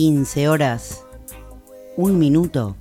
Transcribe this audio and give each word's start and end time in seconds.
15 0.00 0.48
horas, 0.48 1.04
un 1.98 2.18
minuto. 2.18 2.74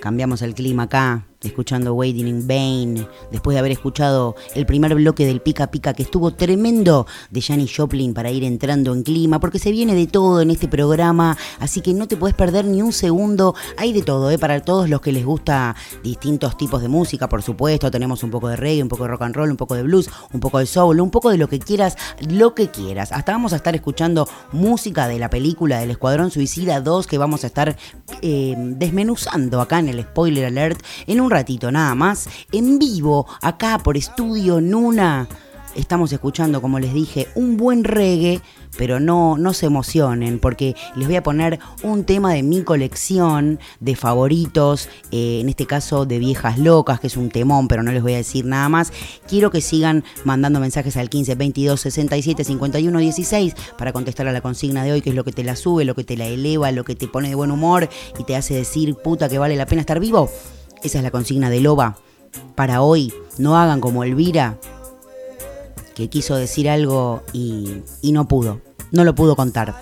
Cambiamos 0.00 0.42
el 0.42 0.52
clima 0.56 0.82
acá, 0.82 1.28
escuchando 1.44 1.94
Waiting 1.94 2.28
in 2.28 2.46
Vain, 2.46 3.06
después 3.30 3.54
de 3.54 3.58
haber 3.58 3.72
escuchado 3.72 4.36
el 4.54 4.66
primer 4.66 4.94
bloque 4.94 5.26
del 5.26 5.40
Pica 5.40 5.70
Pica 5.70 5.94
que 5.94 6.02
estuvo 6.02 6.32
tremendo 6.32 7.06
de 7.30 7.42
Janis 7.42 7.72
Joplin 7.76 8.14
para 8.14 8.30
ir 8.30 8.44
entrando 8.44 8.92
en 8.92 9.02
clima, 9.02 9.40
porque 9.40 9.58
se 9.58 9.70
viene 9.70 9.94
de 9.94 10.06
todo 10.06 10.40
en 10.40 10.50
este 10.50 10.68
programa, 10.68 11.36
así 11.60 11.80
que 11.80 11.94
no 11.94 12.08
te 12.08 12.16
puedes 12.16 12.36
perder 12.36 12.64
ni 12.64 12.82
un 12.82 12.92
segundo. 12.92 13.54
Hay 13.76 13.92
de 13.92 14.02
todo, 14.02 14.30
¿eh? 14.30 14.38
para 14.38 14.60
todos 14.60 14.88
los 14.88 15.00
que 15.00 15.12
les 15.12 15.24
gusta 15.24 15.76
distintos 16.02 16.56
tipos 16.56 16.82
de 16.82 16.88
música, 16.88 17.28
por 17.28 17.42
supuesto. 17.42 17.90
Tenemos 17.90 18.22
un 18.22 18.30
poco 18.30 18.48
de 18.48 18.56
reggae, 18.56 18.82
un 18.82 18.88
poco 18.88 19.04
de 19.04 19.10
rock 19.10 19.22
and 19.22 19.34
roll, 19.34 19.50
un 19.50 19.56
poco 19.56 19.74
de 19.74 19.82
blues, 19.82 20.10
un 20.32 20.40
poco 20.40 20.58
de 20.58 20.66
soul, 20.66 21.00
un 21.00 21.10
poco 21.10 21.30
de 21.30 21.38
lo 21.38 21.48
que 21.48 21.58
quieras, 21.58 21.96
lo 22.28 22.54
que 22.54 22.68
quieras. 22.68 23.12
Hasta 23.12 23.32
vamos 23.32 23.52
a 23.52 23.56
estar 23.56 23.74
escuchando 23.74 24.28
música 24.52 25.08
de 25.08 25.18
la 25.18 25.30
película 25.30 25.78
del 25.78 25.90
Escuadrón 25.90 26.30
Suicida 26.30 26.80
2 26.80 27.06
que 27.06 27.18
vamos 27.18 27.44
a 27.44 27.46
estar 27.48 27.76
eh, 28.22 28.54
desmenuzando 28.56 29.60
acá 29.60 29.78
en 29.78 29.88
el 29.88 30.02
spoiler 30.02 30.46
alert 30.46 30.80
en 31.06 31.20
un 31.20 31.30
ratito 31.34 31.72
nada 31.72 31.96
más, 31.96 32.28
en 32.52 32.78
vivo, 32.78 33.26
acá 33.42 33.80
por 33.82 33.96
Estudio 33.96 34.60
Nuna. 34.60 35.26
Estamos 35.74 36.12
escuchando, 36.12 36.62
como 36.62 36.78
les 36.78 36.94
dije, 36.94 37.26
un 37.34 37.56
buen 37.56 37.82
reggae, 37.82 38.40
pero 38.78 39.00
no, 39.00 39.36
no 39.36 39.52
se 39.52 39.66
emocionen, 39.66 40.38
porque 40.38 40.76
les 40.94 41.08
voy 41.08 41.16
a 41.16 41.24
poner 41.24 41.58
un 41.82 42.04
tema 42.04 42.32
de 42.32 42.44
mi 42.44 42.62
colección 42.62 43.58
de 43.80 43.96
favoritos, 43.96 44.88
eh, 45.10 45.40
en 45.40 45.48
este 45.48 45.66
caso 45.66 46.06
de 46.06 46.20
Viejas 46.20 46.60
Locas, 46.60 47.00
que 47.00 47.08
es 47.08 47.16
un 47.16 47.28
temón, 47.28 47.66
pero 47.66 47.82
no 47.82 47.90
les 47.90 48.02
voy 48.02 48.14
a 48.14 48.18
decir 48.18 48.44
nada 48.44 48.68
más. 48.68 48.92
Quiero 49.26 49.50
que 49.50 49.60
sigan 49.60 50.04
mandando 50.22 50.60
mensajes 50.60 50.96
al 50.96 51.10
15 51.10 51.34
22 51.34 51.80
67 51.80 52.44
51 52.44 52.96
16 52.96 53.54
para 53.76 53.92
contestar 53.92 54.28
a 54.28 54.32
la 54.32 54.40
consigna 54.40 54.84
de 54.84 54.92
hoy, 54.92 55.02
que 55.02 55.10
es 55.10 55.16
lo 55.16 55.24
que 55.24 55.32
te 55.32 55.42
la 55.42 55.56
sube, 55.56 55.84
lo 55.84 55.96
que 55.96 56.04
te 56.04 56.16
la 56.16 56.28
eleva, 56.28 56.70
lo 56.70 56.84
que 56.84 56.94
te 56.94 57.08
pone 57.08 57.30
de 57.30 57.34
buen 57.34 57.50
humor 57.50 57.88
y 58.16 58.22
te 58.22 58.36
hace 58.36 58.54
decir, 58.54 58.94
puta, 58.94 59.28
que 59.28 59.38
vale 59.38 59.56
la 59.56 59.66
pena 59.66 59.80
estar 59.80 59.98
vivo. 59.98 60.30
Esa 60.84 60.98
es 60.98 61.04
la 61.04 61.10
consigna 61.10 61.48
de 61.48 61.60
Loba. 61.60 61.96
Para 62.54 62.82
hoy, 62.82 63.12
no 63.38 63.56
hagan 63.56 63.80
como 63.80 64.04
Elvira, 64.04 64.58
que 65.94 66.08
quiso 66.08 66.36
decir 66.36 66.68
algo 66.68 67.22
y, 67.32 67.82
y 68.02 68.12
no 68.12 68.28
pudo. 68.28 68.60
No 68.92 69.02
lo 69.04 69.14
pudo 69.14 69.34
contar. 69.34 69.74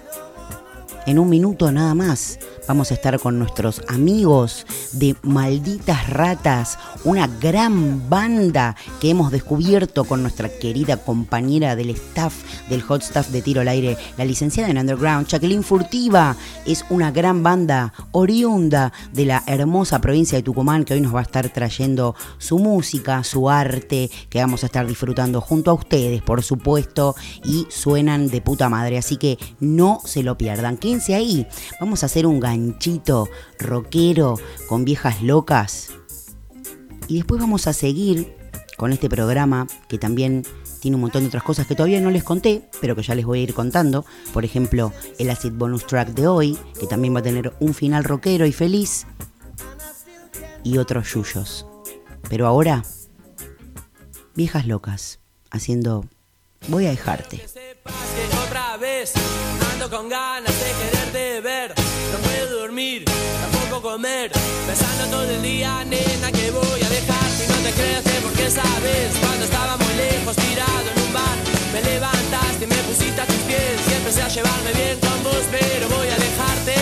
En 1.05 1.19
un 1.19 1.28
minuto 1.28 1.72
nada 1.72 1.95
más 1.97 2.39
vamos 2.69 2.92
a 2.92 2.95
estar 2.95 3.19
con 3.19 3.36
nuestros 3.36 3.83
amigos 3.89 4.64
de 4.92 5.17
Malditas 5.22 6.08
Ratas, 6.08 6.78
una 7.03 7.27
gran 7.27 8.08
banda 8.08 8.77
que 9.00 9.11
hemos 9.11 9.33
descubierto 9.33 10.05
con 10.05 10.23
nuestra 10.23 10.48
querida 10.48 10.97
compañera 10.98 11.75
del 11.75 11.91
staff, 11.91 12.34
del 12.70 12.83
hot 12.83 13.03
staff 13.03 13.30
de 13.30 13.42
tiro 13.42 13.62
al 13.62 13.69
aire, 13.69 13.98
la 14.17 14.25
licenciada 14.25 14.70
en 14.70 14.78
Underground, 14.78 15.27
Jacqueline 15.27 15.64
Furtiva. 15.64 16.36
Es 16.64 16.84
una 16.89 17.11
gran 17.11 17.42
banda 17.42 17.92
oriunda 18.12 18.92
de 19.12 19.27
la 19.27 19.42
hermosa 19.48 20.00
provincia 20.00 20.39
de 20.39 20.45
Tucumán 20.45 20.84
que 20.84 20.95
hoy 20.95 21.00
nos 21.00 21.14
va 21.14 21.19
a 21.19 21.25
estar 21.25 21.48
trayendo 21.48 22.14
su 22.39 22.61
música, 22.61 23.25
su 23.25 23.50
arte, 23.50 24.08
que 24.28 24.39
vamos 24.39 24.62
a 24.62 24.67
estar 24.67 24.86
disfrutando 24.86 25.41
junto 25.41 25.73
a 25.73 25.75
ustedes, 25.75 26.23
por 26.23 26.45
supuesto, 26.45 27.17
y 27.45 27.67
suenan 27.70 28.28
de 28.28 28.41
puta 28.41 28.69
madre, 28.69 28.98
así 28.98 29.17
que 29.17 29.36
no 29.58 30.00
se 30.05 30.23
lo 30.23 30.39
pierdan. 30.39 30.77
Quédense 30.93 31.15
ahí, 31.15 31.47
vamos 31.81 32.03
a 32.03 32.07
hacer 32.07 32.27
un 32.27 32.39
ganchito 32.39 33.27
rockero 33.59 34.39
con 34.69 34.85
viejas 34.85 35.23
locas. 35.23 35.89
Y 37.08 37.17
después 37.17 37.41
vamos 37.41 37.67
a 37.67 37.73
seguir 37.73 38.36
con 38.77 38.92
este 38.92 39.08
programa 39.08 39.67
que 39.89 39.97
también 39.97 40.45
tiene 40.81 40.97
un 40.97 41.01
montón 41.01 41.23
de 41.23 41.29
otras 41.29 41.45
cosas 41.45 41.67
que 41.67 41.75
todavía 41.75 42.02
no 42.02 42.11
les 42.11 42.25
conté, 42.25 42.69
pero 42.83 42.95
que 42.95 43.02
ya 43.02 43.14
les 43.14 43.25
voy 43.25 43.39
a 43.39 43.42
ir 43.42 43.55
contando. 43.55 44.05
Por 44.35 44.45
ejemplo, 44.45 44.92
el 45.19 45.31
Acid 45.31 45.52
Bonus 45.52 45.86
Track 45.86 46.08
de 46.08 46.27
hoy, 46.27 46.58
que 46.79 46.86
también 46.86 47.14
va 47.14 47.20
a 47.20 47.23
tener 47.23 47.55
un 47.58 47.73
final 47.73 48.05
rockero 48.05 48.45
y 48.45 48.52
feliz. 48.52 49.07
Y 50.63 50.77
otros 50.77 51.11
yuyos. 51.14 51.64
Pero 52.29 52.47
ahora, 52.47 52.85
viejas 54.35 54.67
locas, 54.67 55.20
haciendo 55.51 56.05
Voy 56.69 56.86
a 56.86 56.91
dejarte. 56.91 57.41
Ando 58.85 59.89
con 59.89 60.09
ganas 60.09 60.53
de 60.59 60.70
quererte 60.81 61.41
ver. 61.41 61.73
No 62.13 62.19
puedo 62.19 62.59
dormir, 62.63 63.05
tampoco 63.05 63.91
comer. 63.91 64.33
Pensando 64.67 65.17
todo 65.17 65.31
el 65.31 65.41
día, 65.41 65.85
nena, 65.85 66.33
que 66.33 66.51
voy 66.51 66.83
a 66.83 66.89
dejarte. 66.89 67.45
Y 67.45 67.48
no 67.48 67.57
te 67.63 67.70
creas 67.79 68.03
que 68.03 68.20
porque 68.20 68.51
sabes, 68.51 69.15
cuando 69.20 69.45
estaba 69.45 69.77
muy 69.77 69.95
lejos, 69.95 70.35
tirado 70.35 70.87
en 70.93 71.03
un 71.07 71.13
bar, 71.13 71.39
me 71.73 71.81
levantaste 71.83 72.65
y 72.65 72.67
me 72.67 72.83
pusiste 72.89 73.20
a 73.20 73.27
tus 73.27 73.43
pies. 73.47 73.79
Y 73.89 73.95
empecé 73.95 74.23
a 74.23 74.29
llevarme 74.29 74.73
bien 74.73 74.99
con 74.99 75.23
vos, 75.23 75.45
pero 75.51 75.89
voy 75.89 76.09
a 76.09 76.17
dejarte. 76.17 76.75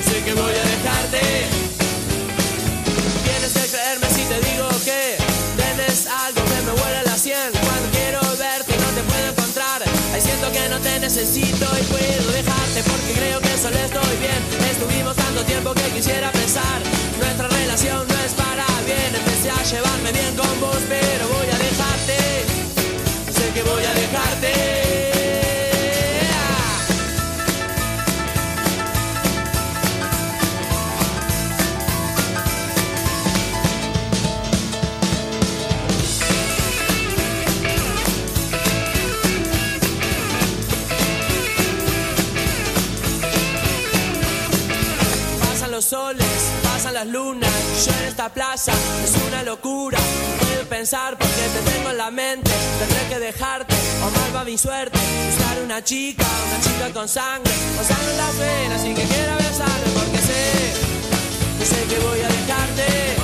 Sé 0.00 0.24
que 0.24 0.32
voy 0.32 0.54
a 0.54 0.65
necesito 11.06 11.66
y 11.80 11.84
puedo 11.84 12.32
dejarte 12.32 12.82
porque 12.82 13.12
creo 13.14 13.40
que 13.40 13.56
solo 13.56 13.76
estoy 13.78 14.16
bien. 14.18 14.42
Estuvimos 14.72 15.14
tanto 15.14 15.44
tiempo 15.44 15.72
que 15.72 15.88
quisiera 15.94 16.32
pensar, 16.32 16.82
nuestra 17.20 17.46
relación 17.46 18.08
no 18.08 18.14
es 18.26 18.32
para 18.34 18.66
bien. 18.84 19.14
Empecé 19.14 19.50
a 19.50 19.62
llevarme 19.62 20.10
bien 20.10 20.34
con 20.34 20.60
vos, 20.60 20.82
pero 20.88 21.05
soles, 45.86 46.26
pasan 46.64 46.94
las 46.94 47.06
lunas, 47.06 47.50
yo 47.86 47.92
en 48.00 48.08
esta 48.08 48.28
plaza 48.32 48.72
es 49.04 49.12
una 49.28 49.44
locura. 49.44 49.98
No 49.98 50.46
puedo 50.46 50.68
pensar 50.68 51.16
porque 51.16 51.42
te 51.54 51.70
tengo 51.70 51.90
en 51.90 51.96
la 51.96 52.10
mente, 52.10 52.50
tendré 52.80 53.08
que 53.08 53.18
dejarte 53.20 53.74
o 54.02 54.10
mal 54.10 54.34
va 54.34 54.44
mi 54.44 54.58
suerte. 54.58 54.98
Buscar 54.98 55.62
una 55.62 55.84
chica, 55.84 56.26
una 56.48 56.60
chica 56.60 56.92
con 56.92 57.08
sangre, 57.08 57.52
con 57.76 57.84
sangre 57.84 58.64
en 58.64 58.70
las 58.70 58.84
y 58.84 58.94
que 58.94 59.02
quiera 59.02 59.36
besarme 59.36 59.88
porque 59.94 60.18
sé, 60.18 60.72
yo 61.60 61.66
sé 61.66 61.84
que 61.88 61.98
voy 62.00 62.20
a 62.20 62.28
dejarte, 62.28 63.16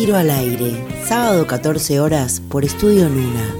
Tiro 0.00 0.16
al 0.16 0.30
aire, 0.30 0.82
sábado 1.06 1.46
14 1.46 2.00
horas 2.00 2.40
por 2.48 2.64
Estudio 2.64 3.06
Luna. 3.06 3.54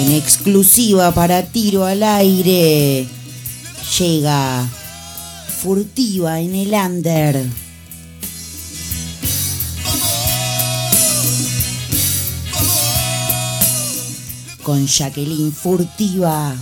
En 0.00 0.10
exclusiva 0.10 1.12
para 1.14 1.44
Tiro 1.44 1.84
al 1.84 2.02
aire, 2.02 3.06
llega 3.96 4.66
furtiva 5.62 6.40
en 6.40 6.56
el 6.56 6.72
under. 6.72 7.46
Con 14.64 14.84
Jacqueline 14.84 15.52
Furtiva. 15.52 16.56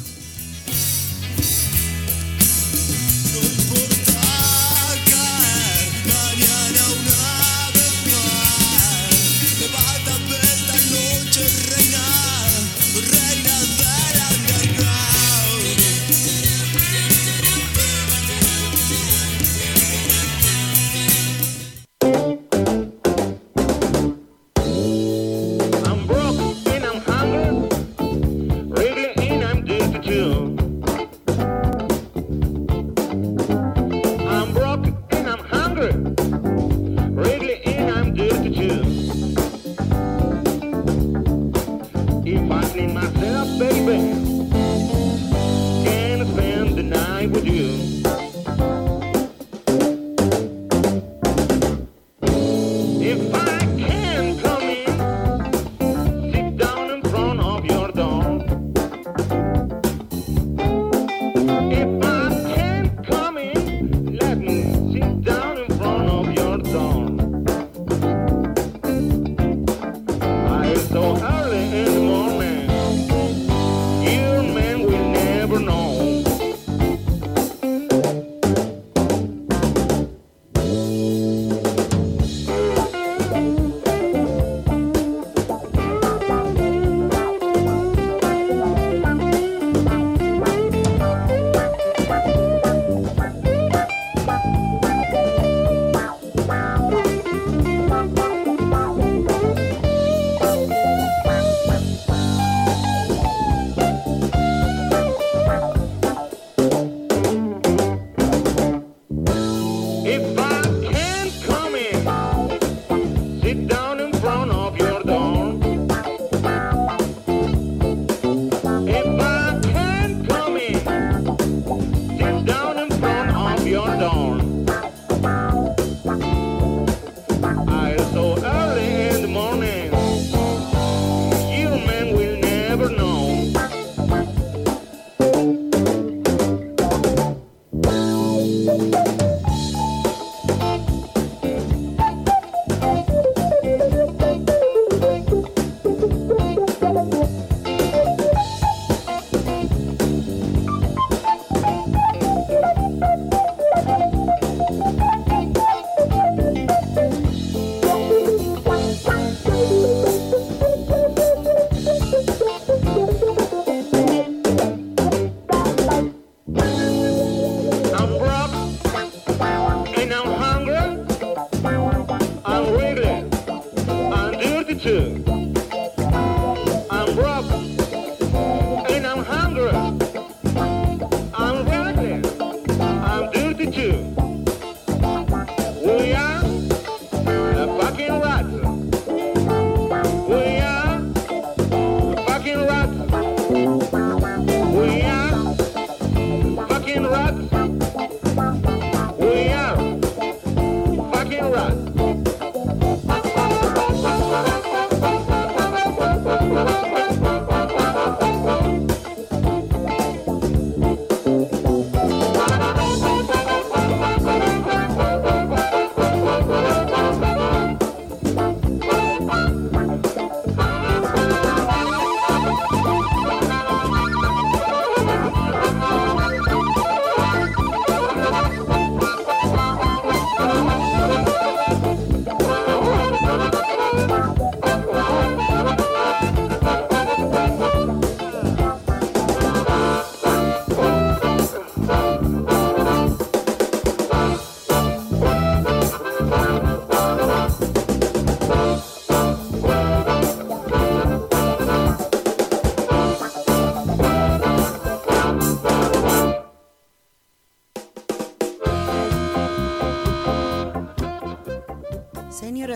lightning 42.66 42.94
myself, 42.94 43.58
baby. 43.58 44.45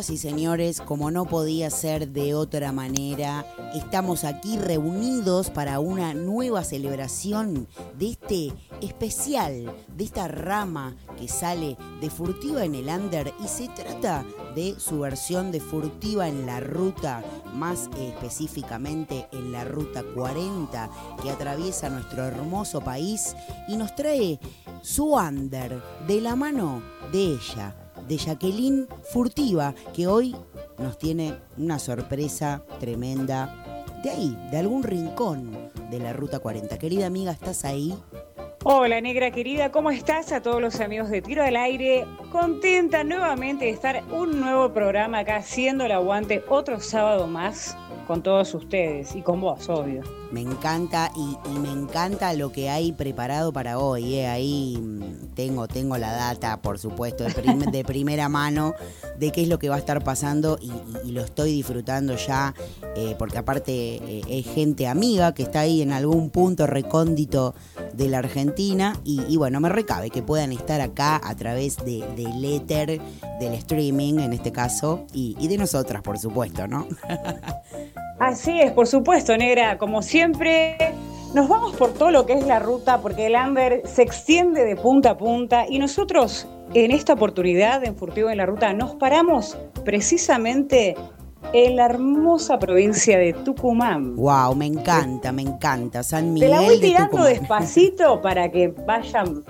Y 0.08 0.16
señores, 0.16 0.80
como 0.80 1.10
no 1.10 1.26
podía 1.26 1.68
ser 1.68 2.08
de 2.08 2.34
otra 2.34 2.72
manera, 2.72 3.44
estamos 3.74 4.24
aquí 4.24 4.56
reunidos 4.56 5.50
para 5.50 5.78
una 5.78 6.14
nueva 6.14 6.64
celebración 6.64 7.68
de 7.98 8.12
este 8.12 8.52
especial, 8.80 9.76
de 9.94 10.04
esta 10.04 10.26
rama 10.26 10.96
que 11.18 11.28
sale 11.28 11.76
de 12.00 12.08
Furtiva 12.08 12.64
en 12.64 12.76
el 12.76 12.88
Under 12.88 13.34
y 13.44 13.48
se 13.48 13.68
trata 13.68 14.24
de 14.54 14.74
su 14.80 15.00
versión 15.00 15.52
de 15.52 15.60
Furtiva 15.60 16.28
en 16.28 16.46
la 16.46 16.60
ruta, 16.60 17.22
más 17.52 17.90
específicamente 17.98 19.28
en 19.32 19.52
la 19.52 19.64
ruta 19.64 20.02
40 20.14 20.88
que 21.22 21.30
atraviesa 21.30 21.90
nuestro 21.90 22.24
hermoso 22.24 22.80
país 22.80 23.36
y 23.68 23.76
nos 23.76 23.94
trae 23.94 24.40
su 24.80 25.14
Under 25.14 25.82
de 26.06 26.20
la 26.22 26.36
mano 26.36 26.82
de 27.12 27.34
ella 27.34 27.79
de 28.10 28.16
Jacqueline 28.16 28.88
Furtiva, 29.04 29.72
que 29.94 30.08
hoy 30.08 30.34
nos 30.78 30.98
tiene 30.98 31.36
una 31.56 31.78
sorpresa 31.78 32.64
tremenda 32.80 33.84
de 34.02 34.10
ahí, 34.10 34.36
de 34.50 34.58
algún 34.58 34.82
rincón 34.82 35.70
de 35.90 36.00
la 36.00 36.12
Ruta 36.12 36.40
40. 36.40 36.76
Querida 36.76 37.06
amiga, 37.06 37.30
¿estás 37.30 37.64
ahí? 37.64 37.94
Hola 38.64 39.00
negra 39.00 39.30
querida, 39.30 39.70
¿cómo 39.70 39.92
estás? 39.92 40.32
A 40.32 40.42
todos 40.42 40.60
los 40.60 40.80
amigos 40.80 41.08
de 41.08 41.22
Tiro 41.22 41.44
al 41.44 41.54
Aire, 41.54 42.04
contenta 42.32 43.04
nuevamente 43.04 43.66
de 43.66 43.70
estar 43.70 44.02
un 44.12 44.40
nuevo 44.40 44.72
programa 44.72 45.20
acá 45.20 45.36
haciendo 45.36 45.84
el 45.84 45.92
aguante 45.92 46.42
otro 46.48 46.80
sábado 46.80 47.28
más 47.28 47.76
con 48.08 48.24
todos 48.24 48.52
ustedes 48.54 49.14
y 49.14 49.22
con 49.22 49.40
vos, 49.40 49.68
obvio. 49.68 50.02
Me 50.32 50.42
encanta 50.42 51.10
y, 51.16 51.58
me 51.58 51.70
encanta 51.70 52.32
lo 52.34 52.52
que 52.52 52.70
hay 52.70 52.92
preparado 52.92 53.52
para 53.52 53.78
hoy. 53.78 54.14
¿eh? 54.14 54.28
Ahí 54.28 54.78
mm, 54.80 55.34
tengo, 55.34 55.66
tengo 55.66 55.98
la 55.98 56.12
data, 56.12 56.60
por 56.62 56.78
supuesto, 56.78 57.24
de, 57.24 57.84
primera 57.84 58.28
mano 58.28 58.74
de 59.18 59.32
qué 59.32 59.42
es 59.42 59.48
lo 59.48 59.58
que 59.58 59.68
va 59.68 59.74
a 59.74 59.78
estar 59.78 60.04
pasando 60.04 60.58
y, 60.60 61.10
lo 61.10 61.22
estoy 61.22 61.52
disfrutando 61.52 62.14
ya, 62.14 62.54
eh, 62.94 63.16
porque 63.18 63.38
aparte 63.38 63.72
eh, 63.72 64.22
es 64.28 64.46
gente 64.46 64.86
amiga 64.86 65.34
que 65.34 65.42
está 65.42 65.60
ahí 65.60 65.82
en 65.82 65.92
algún 65.92 66.30
punto 66.30 66.68
recóndito 66.68 67.56
de 67.92 68.08
la 68.08 68.18
Argentina 68.18 68.96
y, 69.02 69.36
bueno, 69.36 69.58
me 69.58 69.68
recabe 69.68 70.10
que 70.10 70.22
puedan 70.22 70.52
estar 70.52 70.80
acá 70.80 71.20
a 71.22 71.34
través 71.34 71.76
de, 71.78 72.06
del 72.16 72.44
éter, 72.44 73.00
del 73.40 73.54
streaming 73.54 74.20
en 74.20 74.32
este 74.32 74.52
caso, 74.52 75.06
y, 75.12 75.36
y 75.40 75.48
de 75.48 75.58
nosotras, 75.58 76.02
por 76.02 76.18
supuesto, 76.18 76.68
¿no? 76.68 76.86
Así 78.20 78.60
es, 78.60 78.70
por 78.72 78.86
supuesto, 78.86 79.34
negra. 79.36 79.78
Como 79.78 80.02
siempre, 80.02 80.76
nos 81.34 81.48
vamos 81.48 81.74
por 81.74 81.94
todo 81.94 82.10
lo 82.10 82.26
que 82.26 82.34
es 82.34 82.46
la 82.46 82.58
ruta, 82.58 83.00
porque 83.00 83.26
el 83.26 83.34
Amber 83.34 83.80
se 83.86 84.02
extiende 84.02 84.64
de 84.66 84.76
punta 84.76 85.12
a 85.12 85.16
punta 85.16 85.64
y 85.66 85.78
nosotros 85.78 86.46
en 86.74 86.90
esta 86.90 87.14
oportunidad 87.14 87.82
en 87.82 87.96
Furtivo 87.96 88.28
en 88.28 88.36
la 88.36 88.44
Ruta 88.46 88.74
nos 88.74 88.94
paramos 88.96 89.56
precisamente 89.86 90.96
en 91.54 91.76
la 91.76 91.86
hermosa 91.86 92.58
provincia 92.58 93.18
de 93.18 93.32
Tucumán. 93.32 94.14
Wow, 94.16 94.54
me 94.54 94.66
encanta, 94.66 95.32
me 95.32 95.42
encanta. 95.42 96.02
San 96.02 96.34
Miguel. 96.34 96.50
Te 96.50 96.56
la 96.56 96.60
voy 96.60 96.78
tirando 96.78 97.24
despacito 97.24 98.20
para 98.20 98.50
que 98.50 98.68
vayan 98.68 99.42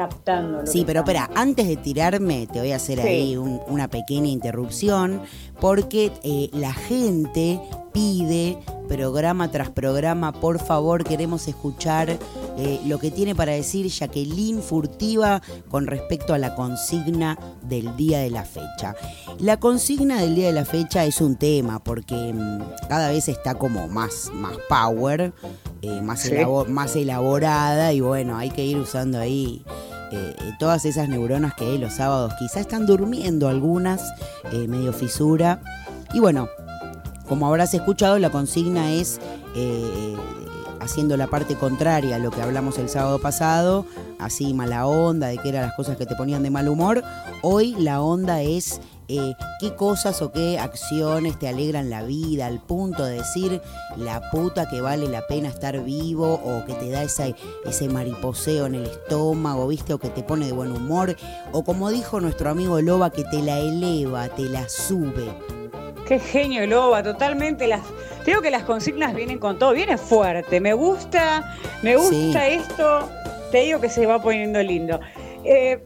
captando. 0.00 0.66
sí, 0.66 0.84
pero 0.86 1.00
espera, 1.00 1.30
antes 1.34 1.68
de 1.68 1.76
tirarme, 1.76 2.46
te 2.46 2.58
voy 2.58 2.72
a 2.72 2.76
hacer 2.76 3.00
ahí 3.00 3.36
una 3.36 3.88
pequeña 3.88 4.28
interrupción, 4.28 5.20
porque 5.60 6.10
eh, 6.22 6.48
la 6.52 6.72
gente 6.72 7.60
pide 7.92 8.58
programa 8.88 9.50
tras 9.50 9.70
programa, 9.70 10.32
por 10.32 10.58
favor, 10.58 11.04
queremos 11.04 11.46
escuchar 11.48 12.18
eh, 12.58 12.80
lo 12.86 12.98
que 12.98 13.10
tiene 13.10 13.34
para 13.34 13.52
decir 13.52 13.86
Jacqueline 13.86 14.62
Furtiva 14.62 15.42
con 15.68 15.86
respecto 15.86 16.34
a 16.34 16.38
la 16.38 16.54
consigna 16.54 17.38
del 17.62 17.94
día 17.96 18.20
de 18.20 18.30
la 18.30 18.44
fecha. 18.44 18.96
La 19.38 19.58
consigna 19.58 20.20
del 20.20 20.34
día 20.34 20.48
de 20.48 20.54
la 20.54 20.64
fecha 20.64 21.04
es 21.04 21.20
un 21.20 21.36
tema 21.36 21.82
porque 21.82 22.32
mm, 22.32 22.86
cada 22.88 23.10
vez 23.10 23.28
está 23.28 23.54
como 23.54 23.86
más, 23.86 24.30
más 24.34 24.56
power, 24.68 25.32
eh, 25.82 26.00
más, 26.00 26.28
más 26.68 26.96
elaborada 26.96 27.92
y 27.92 28.00
bueno, 28.00 28.38
hay 28.38 28.50
que 28.50 28.64
ir 28.64 28.76
usando 28.78 29.18
ahí 29.18 29.64
eh, 30.10 30.34
todas 30.58 30.84
esas 30.84 31.08
neuronas 31.08 31.54
que 31.54 31.78
los 31.78 31.94
sábados 31.94 32.34
quizá 32.38 32.60
están 32.60 32.86
durmiendo 32.86 33.48
algunas, 33.48 34.12
medio 34.68 34.92
fisura. 34.92 35.60
Y 36.12 36.20
bueno, 36.20 36.48
como 37.30 37.46
habrás 37.46 37.72
escuchado, 37.74 38.18
la 38.18 38.30
consigna 38.30 38.90
es 38.90 39.20
eh, 39.54 40.16
haciendo 40.80 41.16
la 41.16 41.28
parte 41.28 41.54
contraria 41.54 42.16
a 42.16 42.18
lo 42.18 42.32
que 42.32 42.42
hablamos 42.42 42.76
el 42.78 42.88
sábado 42.88 43.20
pasado, 43.20 43.86
así 44.18 44.52
mala 44.52 44.84
onda, 44.86 45.28
de 45.28 45.38
que 45.38 45.50
eran 45.50 45.62
las 45.62 45.74
cosas 45.74 45.96
que 45.96 46.06
te 46.06 46.16
ponían 46.16 46.42
de 46.42 46.50
mal 46.50 46.68
humor. 46.68 47.04
Hoy 47.42 47.76
la 47.78 48.02
onda 48.02 48.42
es 48.42 48.80
eh, 49.10 49.36
qué 49.58 49.74
cosas 49.74 50.22
o 50.22 50.30
qué 50.30 50.58
acciones 50.58 51.38
te 51.38 51.48
alegran 51.48 51.90
la 51.90 52.02
vida, 52.02 52.46
al 52.46 52.60
punto 52.60 53.04
de 53.04 53.16
decir 53.18 53.60
la 53.96 54.30
puta 54.30 54.68
que 54.68 54.80
vale 54.80 55.08
la 55.08 55.26
pena 55.26 55.48
estar 55.48 55.82
vivo, 55.82 56.34
o 56.34 56.64
que 56.64 56.74
te 56.74 56.90
da 56.90 57.02
ese, 57.02 57.34
ese 57.64 57.88
mariposeo 57.88 58.66
en 58.66 58.76
el 58.76 58.84
estómago, 58.84 59.66
¿viste? 59.66 59.94
O 59.94 59.98
que 59.98 60.10
te 60.10 60.22
pone 60.22 60.46
de 60.46 60.52
buen 60.52 60.70
humor, 60.72 61.16
o 61.52 61.64
como 61.64 61.90
dijo 61.90 62.20
nuestro 62.20 62.50
amigo 62.50 62.80
Loba, 62.80 63.10
que 63.10 63.24
te 63.24 63.42
la 63.42 63.58
eleva, 63.58 64.28
te 64.28 64.42
la 64.42 64.68
sube. 64.68 65.28
Qué 66.06 66.18
genio, 66.18 66.66
Loba, 66.66 67.02
totalmente. 67.02 67.66
Las, 67.66 67.82
creo 68.24 68.42
que 68.42 68.50
las 68.50 68.64
consignas 68.64 69.14
vienen 69.14 69.38
con 69.38 69.58
todo, 69.58 69.72
viene 69.72 69.98
fuerte. 69.98 70.60
Me 70.60 70.72
gusta, 70.74 71.56
me 71.82 71.96
gusta 71.96 72.48
esto. 72.48 73.08
Te 73.50 73.62
digo 73.62 73.80
que 73.80 73.88
se 73.88 74.06
va 74.06 74.22
poniendo 74.22 74.62
lindo. 74.62 75.00
Eh, 75.44 75.82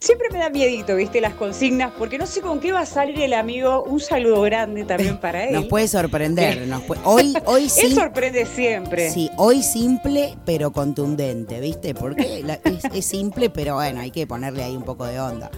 siempre 0.00 0.28
me 0.32 0.38
da 0.38 0.50
miedito, 0.50 0.96
viste, 0.96 1.20
las 1.20 1.34
consignas, 1.34 1.92
porque 1.96 2.18
no 2.18 2.26
sé 2.26 2.40
con 2.40 2.58
qué 2.58 2.72
va 2.72 2.80
a 2.80 2.86
salir 2.86 3.20
el 3.20 3.34
amigo. 3.34 3.84
Un 3.84 4.00
saludo 4.00 4.40
grande 4.42 4.84
también 4.84 5.18
para 5.20 5.44
él. 5.44 5.52
Nos 5.60 5.66
puede 5.66 5.86
sorprender. 5.86 6.66
Nos 6.66 6.82
hoy, 7.04 7.34
hoy 7.44 7.68
sí. 7.68 7.86
Él 7.86 7.94
sorprende 7.94 8.46
siempre. 8.46 9.10
Sí, 9.10 9.30
hoy 9.36 9.62
simple, 9.62 10.36
pero 10.44 10.72
contundente, 10.72 11.60
viste, 11.60 11.94
porque 11.94 12.44
es 12.92 13.04
simple, 13.04 13.50
pero 13.50 13.74
bueno, 13.74 14.00
hay 14.00 14.10
que 14.10 14.26
ponerle 14.26 14.64
ahí 14.64 14.76
un 14.76 14.84
poco 14.84 15.04
de 15.04 15.20
onda. 15.20 15.50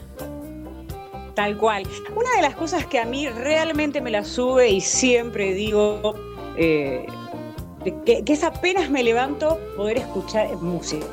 Tal 1.35 1.57
cual. 1.57 1.85
Una 2.15 2.31
de 2.37 2.43
las 2.43 2.55
cosas 2.57 2.85
que 2.85 2.99
a 2.99 3.07
mí 3.07 3.29
realmente 3.29 4.03
me 4.03 4.11
la 4.11 4.23
sube 4.23 4.69
y 4.69 4.83
siempre 4.83 5.55
digo 5.55 6.15
eh, 6.59 7.07
que, 8.05 8.23
es 8.27 8.45
apenas 8.45 8.91
me 8.91 9.03
levanto 9.03 9.59
poder 9.75 9.97
escuchar 9.97 10.55
música, 10.57 11.07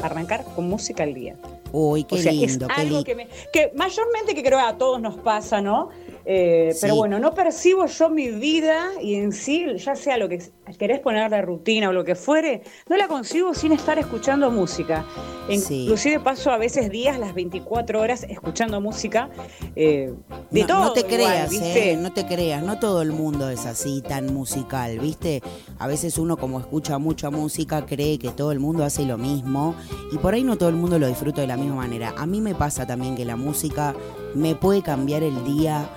arrancar 0.00 0.44
con 0.54 0.68
música 0.68 1.02
al 1.02 1.14
día. 1.14 1.34
Uy, 1.76 2.04
qué 2.04 2.22
lindo, 2.22 2.66
es 2.66 2.78
algo 2.78 3.02
Que, 3.02 3.28
que 3.52 3.72
mayormente 3.74 4.32
que 4.32 4.44
creo 4.44 4.60
a 4.60 4.78
todos 4.78 5.00
nos 5.00 5.16
pasa, 5.16 5.60
¿no? 5.60 5.88
Eh, 6.26 6.74
pero 6.80 6.96
bueno, 6.96 7.18
no 7.18 7.34
percibo 7.34 7.86
yo 7.86 8.08
mi 8.08 8.30
vida 8.30 8.92
y 9.00 9.16
en 9.16 9.32
sí, 9.32 9.66
ya 9.76 9.94
sea 9.94 10.16
lo 10.16 10.28
que 10.28 10.42
querés 10.78 11.00
poner 11.00 11.30
de 11.30 11.42
rutina 11.42 11.90
o 11.90 11.92
lo 11.92 12.04
que 12.04 12.14
fuere, 12.14 12.62
no 12.88 12.96
la 12.96 13.08
consigo 13.08 13.52
sin 13.52 13.72
estar 13.72 13.98
escuchando 13.98 14.50
música. 14.50 15.04
Inclusive 15.48 16.20
paso 16.20 16.50
a 16.50 16.56
veces 16.56 16.90
días, 16.90 17.18
las 17.18 17.34
24 17.34 18.00
horas, 18.00 18.24
escuchando 18.28 18.80
música 18.80 19.28
eh, 19.76 20.14
de 20.50 20.60
no, 20.62 20.66
todo. 20.66 20.84
No 20.84 20.92
te 20.94 21.04
creas, 21.04 21.52
eh, 21.52 21.98
no 22.00 22.12
te 22.12 22.24
creas, 22.24 22.62
no 22.62 22.78
todo 22.78 23.02
el 23.02 23.12
mundo 23.12 23.50
es 23.50 23.66
así 23.66 24.00
tan 24.00 24.32
musical, 24.32 24.98
¿viste? 25.00 25.42
A 25.78 25.86
veces 25.86 26.16
uno 26.16 26.38
como 26.38 26.58
escucha 26.58 26.98
mucha 26.98 27.28
música 27.28 27.84
cree 27.84 28.18
que 28.18 28.30
todo 28.30 28.52
el 28.52 28.60
mundo 28.60 28.84
hace 28.84 29.04
lo 29.04 29.18
mismo 29.18 29.74
y 30.10 30.16
por 30.16 30.32
ahí 30.32 30.44
no 30.44 30.56
todo 30.56 30.70
el 30.70 30.76
mundo 30.76 30.98
lo 30.98 31.06
disfruta 31.06 31.42
de 31.42 31.46
la 31.46 31.58
misma 31.58 31.76
manera. 31.76 32.14
A 32.16 32.24
mí 32.24 32.40
me 32.40 32.54
pasa 32.54 32.86
también 32.86 33.14
que 33.14 33.26
la 33.26 33.36
música 33.36 33.94
me 34.34 34.54
puede 34.54 34.82
cambiar 34.82 35.22
el 35.22 35.44
día 35.44 35.90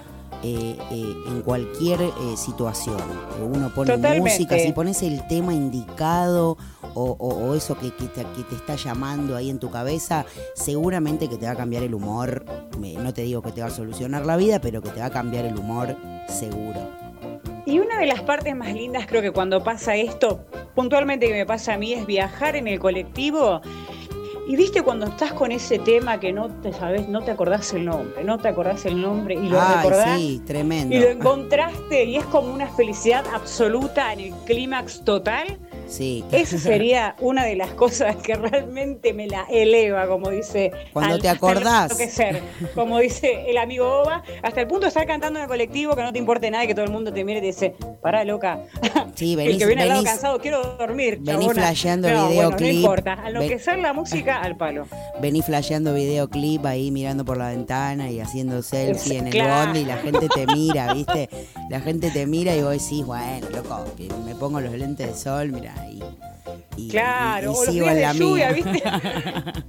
eh, 0.44 0.78
eh, 0.92 1.16
en 1.28 1.42
cualquier 1.42 2.02
eh, 2.02 2.12
situación. 2.36 3.02
Uno 3.42 3.74
pone 3.74 3.98
música, 4.20 4.58
si 4.60 4.72
pones 4.72 5.02
el 5.02 5.26
tema 5.28 5.54
indicado 5.54 6.58
o, 6.94 7.54
eso 7.56 7.78
que, 7.78 7.92
te, 7.92 8.08
que, 8.08 8.44
te, 8.44 8.56
está 8.56 8.76
llamando 8.76 9.36
ahí 9.36 9.50
en 9.50 9.60
tu 9.60 9.70
cabeza, 9.70 10.26
seguramente 10.56 11.28
que 11.28 11.38
te 11.38 11.46
va 11.46 11.54
a 11.54 11.56
cambiar 11.56 11.84
el 11.84 11.94
humor. 11.94 12.46
No 12.80 13.14
te 13.14 13.24
digo 13.24 13.42
que 13.42 13.52
te 13.52 13.62
va 13.62 13.68
a 13.68 13.72
solucionar 13.72 14.26
la 14.26 14.38
vida, 14.38 14.60
pero 14.60 14.82
que 14.82 14.90
te 14.90 15.00
va 15.00 15.08
a 15.08 15.12
cambiar 15.12 15.46
el 15.46 15.58
humor 15.58 15.96
seguro. 16.28 16.88
Y 17.66 17.80
una 17.80 18.00
de 18.00 18.06
las 18.06 18.22
partes 18.22 18.56
más 18.56 18.74
lindas 18.74 19.06
creo 19.08 19.22
que 19.22 19.32
cuando 19.32 19.64
pasa 19.64 19.96
esto, 19.96 20.46
puntualmente 20.74 21.28
que 21.28 21.34
me 21.34 21.46
pasa 21.46 21.74
a 21.74 21.78
mí, 21.78 21.94
es 21.94 22.06
viajar 22.06 22.56
en 22.56 22.68
el 22.68 22.80
colectivo 22.80 23.62
y 24.48 24.56
viste 24.56 24.82
cuando 24.82 25.08
estás 25.08 25.34
con 25.34 25.52
ese 25.52 25.78
tema 25.78 26.20
que 26.20 26.32
no 26.32 26.50
te 26.50 26.72
sabes, 26.72 27.10
no 27.10 27.22
te 27.22 27.32
acordás 27.32 27.74
el 27.74 27.84
nombre, 27.84 28.24
no 28.24 28.38
te 28.38 28.48
acordás 28.48 28.86
el 28.86 29.02
nombre 29.02 29.36
y 29.36 29.50
lo 29.50 29.60
recordás. 29.60 30.18
Sí, 30.18 30.42
tremendo. 30.46 30.96
Y 30.96 31.00
lo 31.00 31.08
encontraste 31.08 32.06
y 32.06 32.16
es 32.16 32.26
como 32.26 32.54
una 32.54 32.68
felicidad 32.70 33.26
absoluta 33.34 34.14
en 34.14 34.20
el 34.22 34.34
clímax 34.46 35.04
total. 35.04 35.58
Sí. 35.88 36.24
Esa 36.32 36.58
sería 36.60 37.16
una 37.20 37.44
de 37.46 37.56
las 37.56 37.70
cosas 37.72 38.16
que 38.18 38.36
realmente 38.36 39.14
me 39.14 39.28
la 39.28 39.46
eleva, 39.50 40.08
como 40.08 40.30
dice. 40.30 40.72
Cuando 40.94 41.18
te 41.20 41.30
acordás. 41.30 41.94
Que 41.96 42.10
ser, 42.10 42.42
como 42.76 43.00
dice 43.00 43.50
el 43.50 43.58
amigo 43.58 44.02
Oba, 44.04 44.24
hasta 44.44 44.62
el 44.62 44.68
punto 44.68 44.82
de 44.84 44.90
estar 44.90 45.06
cantando 45.08 45.40
en 45.40 45.44
el 45.44 45.50
colectivo, 45.50 45.96
que 45.96 46.04
no 46.04 46.12
te 46.14 46.20
importe 46.20 46.52
nada 46.52 46.64
y 46.64 46.68
que 46.68 46.76
todo 46.76 46.86
el 46.86 46.92
mundo 46.92 47.12
te 47.14 47.24
mire 47.24 47.40
y 47.40 47.42
te 47.42 47.48
dice, 47.48 47.76
pará, 48.02 48.24
loca. 48.24 48.60
Sí, 49.16 49.36
venís, 49.36 49.54
el 49.54 49.60
que 49.60 49.66
viene 49.66 49.82
venís, 49.82 49.98
al 49.98 50.04
lado 50.04 50.14
cansado, 50.14 50.40
quiero 50.40 50.62
dormir. 50.78 51.18
Venís 51.20 51.40
chabona. 51.48 51.54
flasheando 51.54 52.08
no, 52.10 52.30
videoclip. 52.30 52.60
Bueno, 52.60 52.60
no 52.74 52.80
importa, 52.80 53.14
a 53.14 53.30
lo 53.32 53.40
Ven- 53.40 53.50
que 53.50 53.58
sea 53.60 53.76
la 53.78 53.94
música, 53.94 54.40
al 54.42 54.56
palo. 54.58 54.86
Vení 55.20 55.42
flasheando 55.42 55.94
videoclip 55.96 56.64
ahí 56.68 56.92
mirando 56.92 57.26
por 57.26 57.38
la 57.38 57.50
ventana 57.50 58.12
y 58.12 58.20
haciendo 58.20 58.62
selfie 58.62 59.16
Es- 59.16 59.22
en 59.22 59.28
el 59.28 59.34
claro. 59.34 59.66
bondi 59.66 59.80
y 59.80 59.86
la 59.86 59.98
gente 59.98 60.28
te 60.30 60.46
mira, 60.54 60.94
¿viste? 60.94 61.30
La 61.72 61.80
gente 61.82 62.12
te 62.12 62.28
mira 62.28 62.56
y 62.56 62.62
vos 62.62 62.74
decís, 62.74 63.04
bueno, 63.06 63.48
loco, 63.50 63.86
que 63.98 64.08
me 64.24 64.36
pongo 64.36 64.62
los 64.62 64.74
lentes 64.74 65.08
de 65.08 65.16
sol, 65.16 65.52
mira, 65.52 65.74
y, 65.90 66.04
y, 66.78 66.88
Claro, 66.90 67.52
y- 67.52 67.54
y 67.54 67.58
o 67.58 67.66
los 67.66 67.74
días 67.74 67.88
en 67.90 67.96
de 67.96 68.02
la 68.02 68.14
lluvia, 68.14 68.52
mía. 68.52 68.64
¿viste? 69.54 69.64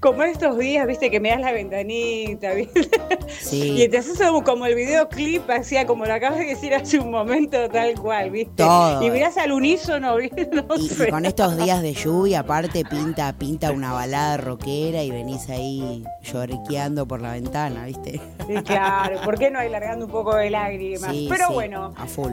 como 0.00 0.22
estos 0.22 0.56
días, 0.58 0.86
¿viste? 0.86 1.10
Que 1.10 1.20
me 1.20 1.30
das 1.30 1.40
la 1.40 1.52
ventanita, 1.52 2.52
¿viste? 2.54 2.88
Sí. 3.28 3.82
Y 3.82 3.88
te 3.88 3.98
haces 3.98 4.18
como, 4.44 4.66
el 4.66 4.74
videoclip, 4.74 5.48
hacía 5.50 5.86
como 5.86 6.04
lo 6.06 6.14
acabas 6.14 6.38
de 6.38 6.46
decir 6.46 6.74
hace 6.74 6.98
un 6.98 7.10
momento, 7.10 7.68
tal 7.68 7.94
cual, 7.98 8.30
¿viste? 8.30 8.52
Todo. 8.62 9.02
Y 9.02 9.10
mirás 9.10 9.36
al 9.38 9.52
unísono, 9.52 10.16
¿viste? 10.16 10.48
No 10.52 10.64
Y, 10.76 10.86
y 10.86 10.88
sé. 10.88 11.08
con 11.08 11.24
estos 11.26 11.56
días 11.56 11.82
de 11.82 11.92
lluvia, 11.94 12.40
aparte 12.40 12.84
pinta, 12.84 13.32
pinta 13.34 13.72
una 13.72 13.92
balada 13.92 14.36
rockera 14.36 15.02
y 15.02 15.10
venís 15.10 15.48
ahí 15.50 16.04
lloriqueando 16.22 17.06
por 17.06 17.20
la 17.20 17.32
ventana, 17.32 17.84
¿viste? 17.86 18.20
Sí, 18.46 18.54
claro, 18.64 19.20
¿por 19.22 19.38
qué 19.38 19.50
no 19.50 19.58
hay 19.58 19.68
largando 19.68 20.06
un 20.06 20.12
poco 20.12 20.34
de 20.36 20.50
lágrimas? 20.50 21.10
Sí, 21.12 21.26
Pero 21.28 21.48
sí, 21.48 21.54
bueno, 21.54 21.92
A 21.96 22.06
full. 22.06 22.32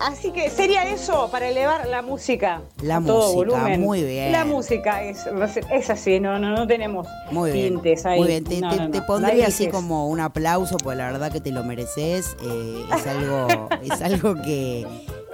Así 0.00 0.30
que 0.30 0.50
sería 0.50 0.88
eso 0.88 1.28
para 1.30 1.48
elevar 1.48 1.86
la 1.86 2.02
música. 2.02 2.62
La 2.82 3.00
todo 3.00 3.32
música, 3.32 3.34
volumen. 3.58 3.80
muy 3.80 4.02
bien. 4.04 4.32
La 4.32 4.44
música 4.44 5.02
es, 5.02 5.26
es 5.72 5.90
así, 5.90 6.20
no, 6.20 6.38
no, 6.38 6.50
no 6.54 6.66
tenemos 6.66 7.06
Muy 7.30 7.52
bien. 7.52 7.74
tintes 7.74 8.04
ahí. 8.06 8.18
Muy 8.18 8.28
bien. 8.28 8.44
Te, 8.44 8.60
No, 8.60 8.70
te- 8.70 8.76
no, 8.76 8.84
no, 8.84 8.90
te 8.90 8.98
no 9.00 9.06
pondría 9.06 9.46
así 9.46 9.68
como 9.68 10.08
un 10.08 10.20
aplauso, 10.20 10.76
porque 10.78 10.96
la 10.96 11.10
verdad 11.12 11.32
que 11.32 11.40
te 11.40 11.50
lo 11.50 11.64
mereces. 11.64 12.36
eh, 12.42 12.84
es 12.96 13.06
algo, 13.06 13.68
es 13.82 14.02
algo 14.02 14.34
que, 14.42 14.86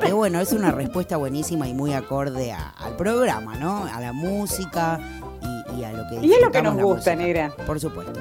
que, 0.04 0.12
bueno, 0.12 0.40
es 0.40 0.52
una 0.52 0.71
respuesta 0.71 1.16
buenísima 1.16 1.66
y 1.69 1.75
muy 1.75 1.92
acorde 1.95 2.52
a- 2.52 2.71
al 2.78 2.97
programa, 2.97 3.57
¿no? 3.57 3.85
A 3.92 4.00
la 4.00 4.12
música 4.12 5.00
y, 5.42 5.81
y 5.81 5.85
a 5.85 5.92
lo 5.92 6.09
que 6.09 6.26
Y 6.26 6.33
es 6.33 6.40
lo 6.40 6.50
que 6.50 6.62
nos 6.62 6.75
gusta, 6.75 6.95
música. 7.12 7.16
negra. 7.16 7.52
Por 7.66 7.81
supuesto. 7.81 8.21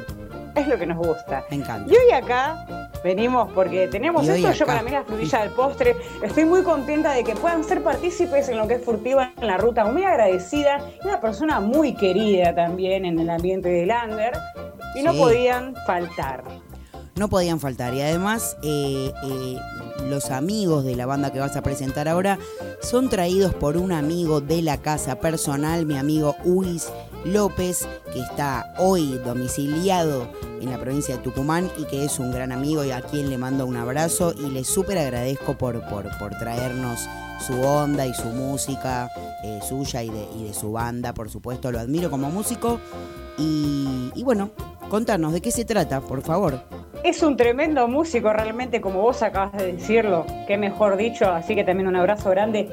Es 0.56 0.68
lo 0.68 0.78
que 0.78 0.86
nos 0.86 0.98
gusta. 0.98 1.46
Me 1.50 1.56
encanta. 1.58 1.90
Y 1.92 1.96
hoy 1.96 2.12
acá 2.12 2.81
venimos 3.04 3.52
porque 3.54 3.88
tenemos 3.88 4.28
esto, 4.28 4.52
yo 4.52 4.66
para 4.66 4.82
mí 4.82 4.92
la 4.92 5.04
frutilla 5.04 5.42
del 5.42 5.52
postre. 5.52 5.96
Estoy 6.22 6.46
muy 6.46 6.64
contenta 6.64 7.14
de 7.14 7.24
que 7.24 7.36
puedan 7.36 7.64
ser 7.64 7.84
partícipes 7.84 8.50
en 8.50 8.58
lo 8.58 8.68
que 8.68 8.76
es 8.76 8.84
Furtiva 8.84 9.34
en 9.40 9.48
la 9.48 9.58
ruta, 9.58 9.86
muy 9.86 10.04
agradecida 10.04 10.86
una 11.04 11.20
persona 11.20 11.60
muy 11.60 11.94
querida 11.94 12.54
también 12.54 13.06
en 13.06 13.20
el 13.20 13.30
ambiente 13.30 13.70
de 13.70 13.86
Lander 13.86 14.34
y 14.96 15.04
no 15.04 15.14
podían 15.14 15.76
faltar. 15.86 16.44
No 17.16 17.28
podían 17.28 17.60
faltar. 17.60 17.94
Y 17.94 18.02
además, 18.02 18.58
eh, 18.64 19.12
eh, 19.24 19.58
los 20.06 20.32
amigos 20.32 20.86
de 20.86 20.96
la 20.96 21.06
banda 21.06 21.32
que 21.32 21.40
vas 21.40 21.56
a 21.56 21.62
presentar 21.62 22.08
ahora 22.08 22.40
son 22.82 23.10
traídos 23.10 23.54
por 23.54 23.78
un 23.78 23.92
amigo 23.92 24.42
de 24.42 24.62
la 24.62 24.78
casa 24.78 25.20
personal, 25.20 25.86
mi 25.86 25.98
amigo 25.98 26.36
Uis 26.46 26.92
López, 27.26 27.88
que 28.14 28.20
está 28.20 28.74
hoy 28.78 29.20
domiciliado 29.24 30.28
en 30.62 30.70
la 30.70 30.78
provincia 30.80 31.18
de 31.18 31.24
Tucumán 31.24 31.70
y 31.78 31.86
que 31.86 32.06
es 32.06 32.20
un 32.20 32.32
gran 32.32 32.52
amigo 32.52 32.84
y 32.84 32.92
a 32.92 33.02
quien 33.02 33.30
le 33.30 33.38
mando 33.38 33.66
un 33.66 33.78
abrazo 33.78 34.34
y 34.34 34.50
le 34.50 34.64
súper 34.64 34.98
agradezco 34.98 35.58
por, 35.58 35.88
por, 35.90 36.06
por 36.18 36.38
traernos 36.38 37.08
su 37.46 37.60
onda 37.62 38.06
y 38.06 38.14
su 38.14 38.28
música 38.28 39.10
eh, 39.44 39.60
suya 39.68 40.04
y 40.04 40.10
de, 40.10 40.28
y 40.38 40.44
de 40.46 40.54
su 40.54 40.72
banda, 40.72 41.14
por 41.14 41.30
supuesto, 41.30 41.72
lo 41.72 41.80
admiro 41.80 42.12
como 42.12 42.30
músico. 42.30 42.80
Y, 43.38 44.12
y 44.14 44.24
bueno, 44.24 44.52
contanos, 44.90 45.34
¿de 45.34 45.42
qué 45.42 45.52
se 45.52 45.66
trata, 45.66 46.02
por 46.02 46.22
favor? 46.22 46.62
Es 47.04 47.24
un 47.24 47.36
tremendo 47.36 47.88
músico 47.88 48.32
realmente, 48.32 48.80
como 48.80 49.02
vos 49.02 49.24
acabas 49.24 49.54
de 49.54 49.74
decirlo, 49.74 50.26
qué 50.46 50.58
mejor 50.58 50.98
dicho, 50.98 51.26
así 51.32 51.56
que 51.56 51.64
también 51.64 51.88
un 51.88 51.96
abrazo 51.96 52.30
grande. 52.30 52.70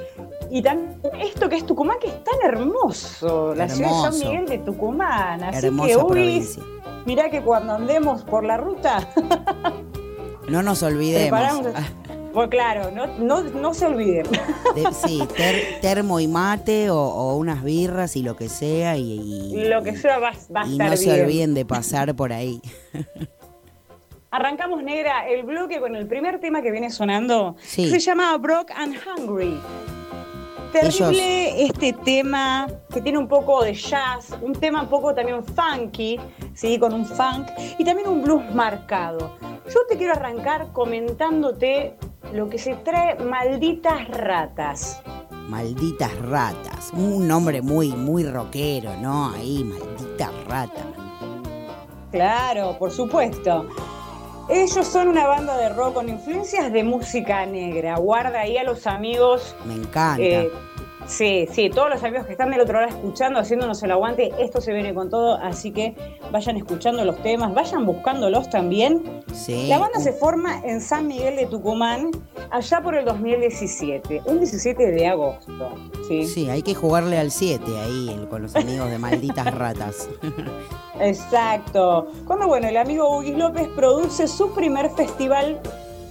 Y 0.50 0.62
también 0.62 1.00
esto 1.20 1.48
que 1.48 1.56
es 1.56 1.66
Tucumán, 1.66 1.98
que 2.00 2.08
es 2.08 2.24
tan 2.24 2.34
hermoso, 2.44 3.54
la 3.54 3.68
ciudad 3.68 4.10
de 4.10 4.18
San. 4.18 4.18
Miguel 4.28 4.46
de 4.46 4.58
Tucumán. 4.58 5.42
Así 5.44 5.66
Hermosa 5.66 5.88
que, 5.98 6.04
provincia. 6.04 6.62
mirá 7.06 7.30
que 7.30 7.42
cuando 7.42 7.74
andemos 7.74 8.22
por 8.24 8.44
la 8.44 8.56
ruta, 8.56 9.08
No 10.48 10.62
nos 10.62 10.82
olvidemos. 10.82 11.38
Ah, 11.74 11.82
Pues 12.32 12.48
claro, 12.48 12.90
no, 12.90 13.06
no, 13.18 13.42
no 13.42 13.74
se 13.74 13.84
olviden. 13.84 14.24
de- 14.74 14.92
sí, 14.94 15.22
ter- 15.36 15.80
termo 15.82 16.20
y 16.20 16.26
mate 16.28 16.88
o, 16.88 16.96
o 16.98 17.36
unas 17.36 17.62
birras 17.62 18.16
y 18.16 18.22
lo 18.22 18.34
que 18.36 18.48
sea. 18.48 18.96
Y, 18.96 19.52
y- 19.54 19.64
Lo 19.68 19.82
que 19.82 19.94
sea 19.96 20.18
va, 20.18 20.32
va 20.56 20.62
a 20.62 20.66
y 20.66 20.72
estar 20.72 20.90
no 20.90 20.96
se 20.96 21.22
olviden 21.22 21.52
de 21.52 21.66
pasar 21.66 22.16
por 22.16 22.32
ahí. 22.32 22.62
Arrancamos, 24.30 24.82
negra, 24.82 25.26
el 25.28 25.42
bloque 25.44 25.80
con 25.80 25.96
el 25.96 26.06
primer 26.06 26.38
tema 26.38 26.60
que 26.62 26.70
viene 26.70 26.90
sonando. 26.90 27.56
Sí. 27.62 27.84
que 27.84 27.90
Se 27.90 27.98
llama 28.00 28.36
Broke 28.38 28.72
and 28.76 28.94
Hungry. 29.06 29.58
Terrible 30.72 31.62
este 31.64 31.92
tema 31.92 32.66
que 32.92 33.00
tiene 33.00 33.18
un 33.18 33.28
poco 33.28 33.64
de 33.64 33.74
jazz, 33.74 34.36
un 34.42 34.52
tema 34.52 34.82
un 34.82 34.88
poco 34.88 35.14
también 35.14 35.42
funky, 35.44 36.20
¿sí? 36.54 36.78
con 36.78 36.92
un 36.92 37.06
funk 37.06 37.48
y 37.78 37.84
también 37.84 38.08
un 38.08 38.22
blues 38.22 38.42
marcado. 38.54 39.36
Yo 39.72 39.80
te 39.88 39.96
quiero 39.96 40.12
arrancar 40.12 40.72
comentándote 40.72 41.96
lo 42.32 42.48
que 42.48 42.58
se 42.58 42.74
trae 42.74 43.18
Malditas 43.18 44.08
Ratas. 44.08 45.02
Malditas 45.48 46.14
ratas. 46.18 46.92
Un 46.92 47.26
nombre 47.26 47.62
muy, 47.62 47.88
muy 47.88 48.22
rockero, 48.24 48.94
¿no? 49.00 49.30
Ahí, 49.30 49.64
maldita 49.64 50.30
rata. 50.46 50.84
Claro, 52.10 52.76
por 52.78 52.90
supuesto. 52.90 53.66
Ellos 54.48 54.86
son 54.86 55.08
una 55.08 55.26
banda 55.26 55.56
de 55.58 55.68
rock 55.68 55.94
con 55.94 56.08
influencias 56.08 56.72
de 56.72 56.82
música 56.82 57.44
negra. 57.44 57.96
Guarda 57.98 58.40
ahí 58.40 58.56
a 58.56 58.64
los 58.64 58.86
amigos. 58.86 59.54
Me 59.66 59.74
encanta. 59.74 60.22
eh, 60.22 60.50
sí, 61.06 61.48
sí, 61.50 61.70
todos 61.70 61.90
los 61.90 62.02
amigos 62.02 62.26
que 62.26 62.32
están 62.32 62.50
del 62.50 62.60
otro 62.60 62.80
lado 62.80 62.88
escuchando, 62.88 63.38
haciéndonos 63.38 63.82
el 63.82 63.90
aguante, 63.90 64.32
esto 64.38 64.60
se 64.60 64.72
viene 64.72 64.94
con 64.94 65.10
todo, 65.10 65.34
así 65.36 65.72
que 65.72 65.94
vayan 66.30 66.56
escuchando 66.56 67.04
los 67.04 67.22
temas, 67.22 67.54
vayan 67.54 67.86
buscándolos 67.86 68.50
también. 68.50 69.22
sí. 69.32 69.66
La 69.68 69.78
banda 69.78 70.00
se 70.00 70.12
forma 70.12 70.60
en 70.64 70.80
San 70.80 71.06
Miguel 71.06 71.36
de 71.36 71.46
Tucumán 71.46 72.10
allá 72.50 72.80
por 72.82 72.94
el 72.94 73.04
2017, 73.04 74.22
un 74.26 74.38
17 74.38 74.90
de 74.90 75.06
agosto. 75.06 75.70
¿sí? 76.06 76.26
Sí, 76.26 76.48
hay 76.50 76.62
que 76.62 76.74
jugarle 76.74 77.18
al 77.18 77.30
7 77.30 77.64
ahí 77.78 78.26
con 78.30 78.42
los 78.42 78.56
amigos 78.56 78.90
de 78.90 78.98
malditas 78.98 79.54
ratas. 79.54 80.08
Exacto. 81.00 82.08
Cuando, 82.26 82.48
bueno, 82.48 82.68
el 82.68 82.76
amigo 82.76 83.16
Huguis 83.16 83.36
López 83.36 83.68
produce 83.68 84.26
su 84.26 84.52
primer 84.52 84.90
festival 84.90 85.60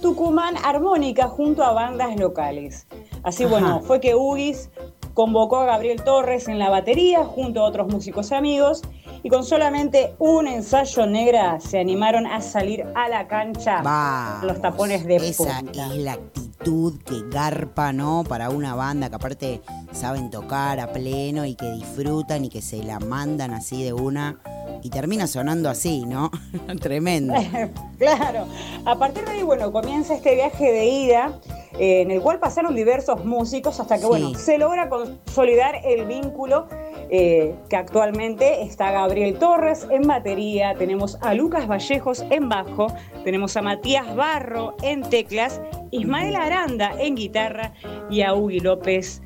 Tucumán 0.00 0.54
Armónica 0.64 1.28
junto 1.28 1.62
a 1.64 1.72
bandas 1.72 2.16
locales. 2.16 2.86
Así, 3.28 3.44
Ajá. 3.44 3.52
bueno, 3.52 3.80
fue 3.80 4.00
que 4.00 4.14
Huguis 4.14 4.70
convocó 5.14 5.56
a 5.58 5.66
Gabriel 5.66 6.02
Torres 6.02 6.48
en 6.48 6.58
la 6.58 6.70
batería 6.70 7.24
junto 7.24 7.60
a 7.60 7.64
otros 7.64 7.88
músicos 7.88 8.32
amigos 8.32 8.82
y 9.22 9.28
con 9.30 9.44
solamente 9.44 10.14
un 10.18 10.46
ensayo 10.46 11.06
negra 11.06 11.58
se 11.60 11.78
animaron 11.80 12.26
a 12.26 12.40
salir 12.40 12.86
a 12.94 13.08
la 13.08 13.26
cancha 13.26 13.82
Va. 13.82 14.40
los 14.44 14.60
tapones 14.60 15.04
de 15.04 15.16
Esa 15.16 15.58
punta. 15.60 15.86
es 15.88 15.96
la 15.98 16.12
actitud 16.12 16.94
que 17.04 17.22
garpa, 17.30 17.92
¿no? 17.92 18.22
Para 18.28 18.48
una 18.50 18.74
banda 18.76 19.08
que 19.10 19.16
aparte 19.16 19.60
saben 19.92 20.30
tocar 20.30 20.78
a 20.78 20.92
pleno 20.92 21.44
y 21.44 21.54
que 21.56 21.70
disfrutan 21.72 22.44
y 22.44 22.48
que 22.48 22.62
se 22.62 22.82
la 22.84 23.00
mandan 23.00 23.52
así 23.52 23.82
de 23.82 23.92
una 23.92 24.38
y 24.82 24.90
termina 24.90 25.26
sonando 25.26 25.68
así, 25.68 26.04
¿no? 26.06 26.30
Tremendo. 26.80 27.34
claro. 27.98 28.46
A 28.84 28.96
partir 28.98 29.24
de 29.24 29.30
ahí, 29.32 29.42
bueno, 29.42 29.72
comienza 29.72 30.14
este 30.14 30.34
viaje 30.34 30.72
de 30.72 30.86
ida 30.86 31.40
eh, 31.78 32.02
en 32.02 32.10
el 32.10 32.20
cual 32.20 32.38
pasaron 32.38 32.74
diversos 32.74 33.24
músicos 33.24 33.78
hasta 33.80 33.96
que, 33.96 34.02
Sí. 34.02 34.08
bueno, 34.08 34.34
se 34.34 34.58
logra 34.58 34.88
consolidar 34.88 35.76
el 35.84 36.06
vínculo 36.06 36.66
eh, 37.10 37.54
que 37.68 37.76
actualmente 37.76 38.62
está 38.62 38.90
Gabriel 38.90 39.38
Torres 39.38 39.86
en 39.90 40.02
batería, 40.02 40.74
tenemos 40.76 41.16
a 41.22 41.34
Lucas 41.34 41.66
Vallejos 41.66 42.24
en 42.30 42.48
bajo, 42.48 42.88
tenemos 43.24 43.56
a 43.56 43.62
Matías 43.62 44.14
Barro 44.14 44.76
en 44.82 45.02
teclas, 45.02 45.60
Ismael 45.90 46.36
Aranda 46.36 46.92
en 46.98 47.14
guitarra 47.14 47.72
y 48.10 48.22
a 48.22 48.34
Ugi 48.34 48.60
López, 48.60 49.22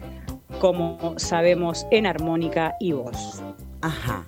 como 0.60 1.14
sabemos, 1.18 1.86
en 1.90 2.06
armónica 2.06 2.76
y 2.78 2.92
voz. 2.92 3.42
Ajá. 3.80 4.26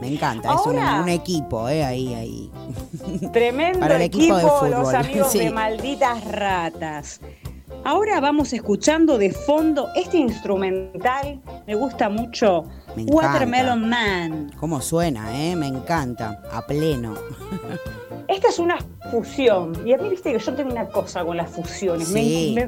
Me 0.00 0.08
encanta, 0.08 0.54
es 0.54 0.66
un, 0.66 1.08
equipo, 1.08 1.68
¿eh? 1.68 1.84
Ahí, 1.84 2.14
ahí. 2.14 2.50
Tremendo 3.32 3.78
Para 3.80 3.96
el 3.96 4.02
equipo 4.02 4.38
equipo, 4.38 4.64
de 4.64 4.70
los 4.70 4.94
amigos 4.94 5.28
sí. 5.32 5.38
de 5.40 5.50
malditas 5.50 6.24
ratas. 6.24 7.20
Ahora 7.84 8.20
vamos 8.20 8.52
escuchando 8.52 9.16
de 9.16 9.32
fondo 9.32 9.88
este 9.96 10.18
instrumental, 10.18 11.40
me 11.66 11.74
gusta 11.74 12.10
mucho, 12.10 12.64
Me. 12.94 13.04
Watermelon 13.04 13.88
Man. 13.88 14.52
¿Cómo 14.58 14.82
suena, 14.82 15.34
eh? 15.34 15.56
Me 15.56 15.66
encanta. 15.66 16.42
A 16.52 16.66
pleno. 16.66 17.14
Esta 18.28 18.48
es 18.48 18.58
una 18.58 18.78
fusión. 19.10 19.72
Y 19.84 19.92
a 19.92 19.96
mí, 19.96 20.10
viste 20.10 20.32
que 20.32 20.38
yo 20.38 20.54
tengo 20.54 20.70
una 20.70 20.86
cosa 20.86 21.24
con 21.24 21.36
las 21.36 21.50
fusiones. 21.50 22.12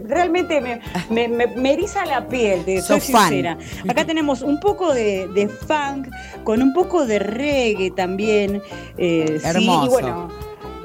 realmente 0.05 0.61
me, 0.61 1.29
me, 1.29 1.73
eriza 1.73 2.05
la 2.05 2.27
piel, 2.27 2.65
te 2.65 2.81
soy 2.81 3.01
sincera. 3.01 3.59
Acá 3.89 4.05
tenemos 4.07 4.43
un 4.43 4.59
poco 4.59 4.93
de, 4.93 5.49
funk, 5.67 6.09
con 6.43 6.63
un 6.63 6.73
poco 6.73 7.07
de 7.07 7.19
reggae 7.19 7.91
también. 7.91 8.61
Eh, 8.97 9.41
Hermoso. 9.45 9.87
y 9.87 9.89
bueno, 9.89 10.29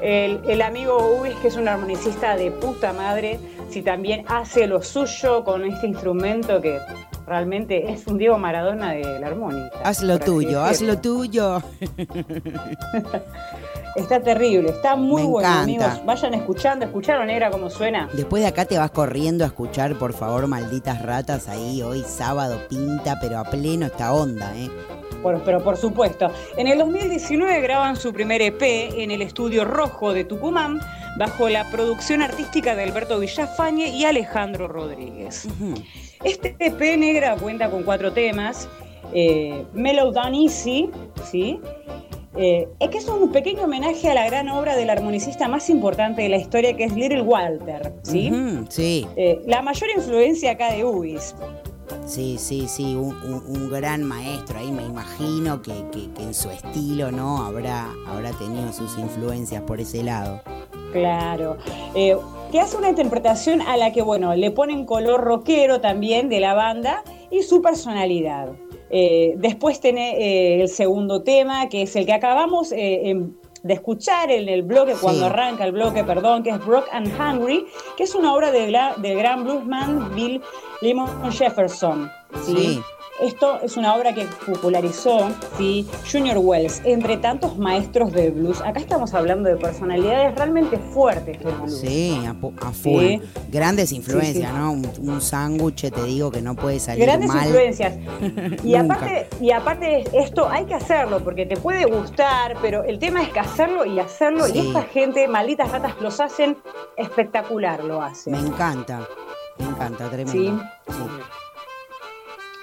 el, 0.00 0.40
el 0.46 0.62
amigo 0.62 1.18
Ubis, 1.18 1.34
que 1.36 1.48
es 1.48 1.56
un 1.56 1.66
armonicista 1.66 2.36
de 2.36 2.52
puta 2.52 2.92
madre, 2.92 3.40
si 3.68 3.82
también 3.82 4.24
hace 4.28 4.66
lo 4.66 4.82
suyo 4.82 5.44
con 5.44 5.64
este 5.64 5.86
instrumento 5.86 6.60
que 6.60 6.78
realmente 7.26 7.92
es 7.92 8.06
un 8.06 8.18
Diego 8.18 8.38
Maradona 8.38 8.92
de 8.92 9.20
la 9.20 9.26
armónica. 9.28 9.78
Haz 9.84 10.02
lo 10.02 10.18
tuyo, 10.18 10.62
haz 10.62 10.80
lo 10.80 10.98
tuyo. 10.98 11.62
Está 13.96 14.20
terrible, 14.20 14.68
está 14.70 14.94
muy 14.94 15.24
bueno, 15.24 15.48
amigos. 15.48 16.04
Vayan 16.04 16.34
escuchando, 16.34 16.84
¿escucharon, 16.84 17.26
Negra, 17.26 17.50
cómo 17.50 17.68
suena? 17.68 18.08
Después 18.12 18.42
de 18.42 18.48
acá 18.48 18.64
te 18.64 18.78
vas 18.78 18.92
corriendo 18.92 19.42
a 19.42 19.48
escuchar, 19.48 19.98
por 19.98 20.12
favor, 20.12 20.46
malditas 20.46 21.02
ratas, 21.02 21.48
ahí 21.48 21.82
hoy 21.82 22.04
sábado 22.06 22.60
pinta, 22.68 23.18
pero 23.20 23.38
a 23.38 23.44
pleno 23.44 23.86
esta 23.86 24.12
onda, 24.12 24.56
¿eh? 24.56 24.70
pero 25.44 25.62
por 25.62 25.76
supuesto. 25.76 26.30
En 26.56 26.66
el 26.68 26.78
2019 26.78 27.60
graban 27.60 27.96
su 27.96 28.12
primer 28.12 28.40
EP 28.42 28.62
en 28.62 29.10
el 29.10 29.22
estudio 29.22 29.64
Rojo 29.64 30.12
de 30.12 30.24
Tucumán, 30.24 30.80
bajo 31.18 31.48
la 31.48 31.68
producción 31.70 32.22
artística 32.22 32.76
de 32.76 32.84
Alberto 32.84 33.18
Villafañe 33.18 33.88
y 33.88 34.04
Alejandro 34.04 34.68
Rodríguez. 34.68 35.48
Este 36.24 36.54
EP 36.60 36.80
negra 36.96 37.36
cuenta 37.36 37.68
con 37.70 37.82
cuatro 37.82 38.12
temas. 38.12 38.68
Eh, 39.12 39.64
Mellow 39.72 40.12
Down 40.12 40.34
Easy, 40.34 40.90
¿sí? 41.28 41.60
Eh, 42.36 42.68
es 42.78 42.90
que 42.90 42.98
es 42.98 43.08
un 43.08 43.32
pequeño 43.32 43.64
homenaje 43.64 44.08
a 44.08 44.14
la 44.14 44.26
gran 44.26 44.48
obra 44.48 44.76
del 44.76 44.90
armonicista 44.90 45.48
más 45.48 45.68
importante 45.70 46.22
de 46.22 46.28
la 46.28 46.36
historia, 46.36 46.76
que 46.76 46.84
es 46.84 46.94
Little 46.94 47.22
Walter, 47.22 47.92
¿sí? 48.02 48.30
sí. 48.68 49.06
Eh, 49.16 49.40
la 49.46 49.60
mayor 49.60 49.90
influencia 49.96 50.52
acá 50.52 50.72
de 50.72 50.84
Ubis. 50.84 51.34
Sí, 52.06 52.36
sí, 52.38 52.66
sí, 52.68 52.94
un, 52.94 53.70
gran 53.70 54.02
maestro 54.02 54.58
ahí, 54.58 54.72
me 54.72 54.84
imagino 54.84 55.60
que, 55.62 55.72
en 56.20 56.34
su 56.34 56.50
estilo, 56.50 57.12
¿no? 57.12 57.44
Habrá, 57.44 57.88
habrá 58.06 58.30
tenido 58.32 58.72
sus 58.72 58.98
influencias 58.98 59.62
por 59.62 59.80
ese 59.80 60.02
lado. 60.02 60.40
Claro. 60.92 61.58
Eh, 61.94 62.16
que 62.50 62.60
hace 62.60 62.76
una 62.76 62.88
interpretación 62.88 63.60
a 63.60 63.76
la 63.76 63.92
que, 63.92 64.02
bueno, 64.02 64.34
le 64.34 64.50
ponen 64.50 64.86
color 64.86 65.20
rockero 65.20 65.80
también 65.80 66.28
de 66.28 66.40
la 66.40 66.54
banda 66.54 67.02
y 67.30 67.42
su 67.42 67.60
personalidad. 67.60 68.52
Eh, 68.90 69.34
después 69.36 69.80
tiene 69.80 70.16
eh, 70.16 70.62
el 70.62 70.68
segundo 70.68 71.22
tema, 71.22 71.68
que 71.68 71.82
es 71.82 71.94
el 71.94 72.06
que 72.06 72.14
acabamos 72.14 72.72
de 73.68 73.74
escuchar 73.74 74.30
en 74.30 74.48
el 74.48 74.62
bloque, 74.62 74.94
cuando 74.98 75.26
arranca 75.26 75.64
el 75.66 75.72
bloque, 75.72 76.02
perdón, 76.02 76.42
que 76.42 76.48
es 76.48 76.64
Brock 76.64 76.88
and 76.90 77.06
Hungry, 77.20 77.66
que 77.98 78.04
es 78.04 78.14
una 78.14 78.34
obra 78.34 78.50
del, 78.50 78.74
del 78.96 79.18
gran 79.18 79.44
bluesman 79.44 80.14
Bill 80.14 80.40
Lemon 80.80 81.30
Jefferson. 81.30 82.10
¿sí? 82.46 82.80
Esto 83.20 83.60
es 83.62 83.76
una 83.76 83.96
obra 83.96 84.14
que 84.14 84.26
popularizó 84.46 85.30
¿sí? 85.56 85.88
Junior 86.10 86.38
Wells, 86.38 86.80
entre 86.84 87.16
tantos 87.16 87.58
maestros 87.58 88.12
de 88.12 88.30
blues. 88.30 88.60
Acá 88.60 88.78
estamos 88.78 89.12
hablando 89.12 89.48
de 89.48 89.56
personalidades 89.56 90.36
realmente 90.36 90.78
fuertes 90.78 91.40
del 91.40 91.52
blues. 91.54 91.80
Sí, 91.80 92.16
a, 92.26 92.72
full. 92.72 93.16
Grandes 93.50 93.90
influencias, 93.90 94.52
¿no? 94.54 94.72
Un, 94.72 95.20
sándwich, 95.20 95.90
te 95.90 96.04
digo, 96.04 96.30
que 96.30 96.40
no 96.40 96.54
puede 96.54 96.78
salir 96.78 97.04
Grandes 97.04 97.28
mal. 97.28 97.46
influencias. 97.46 97.96
Y 98.64 98.74
aparte, 98.74 99.28
y 99.40 99.50
aparte, 99.50 100.04
esto 100.12 100.48
hay 100.48 100.64
que 100.66 100.74
hacerlo, 100.74 101.22
porque 101.22 101.46
te 101.46 101.56
puede 101.56 101.86
gustar, 101.86 102.56
pero 102.60 102.84
el 102.84 102.98
tema 102.98 103.22
es 103.22 103.30
que 103.30 103.40
hacerlo 103.40 103.84
y 103.84 103.98
hacerlo. 103.98 104.46
Y 104.48 104.58
esta 104.58 104.82
gente, 104.82 105.26
malditas 105.28 105.70
ratas, 105.70 105.94
los 106.00 106.20
hacen 106.20 106.56
espectacular, 106.96 107.82
lo 107.84 108.02
hacen. 108.02 108.32
Me 108.32 108.40
encanta. 108.40 109.06
Me 109.58 109.66
encanta, 109.66 110.08
tremendo. 110.08 110.32
Sí. 110.32 110.92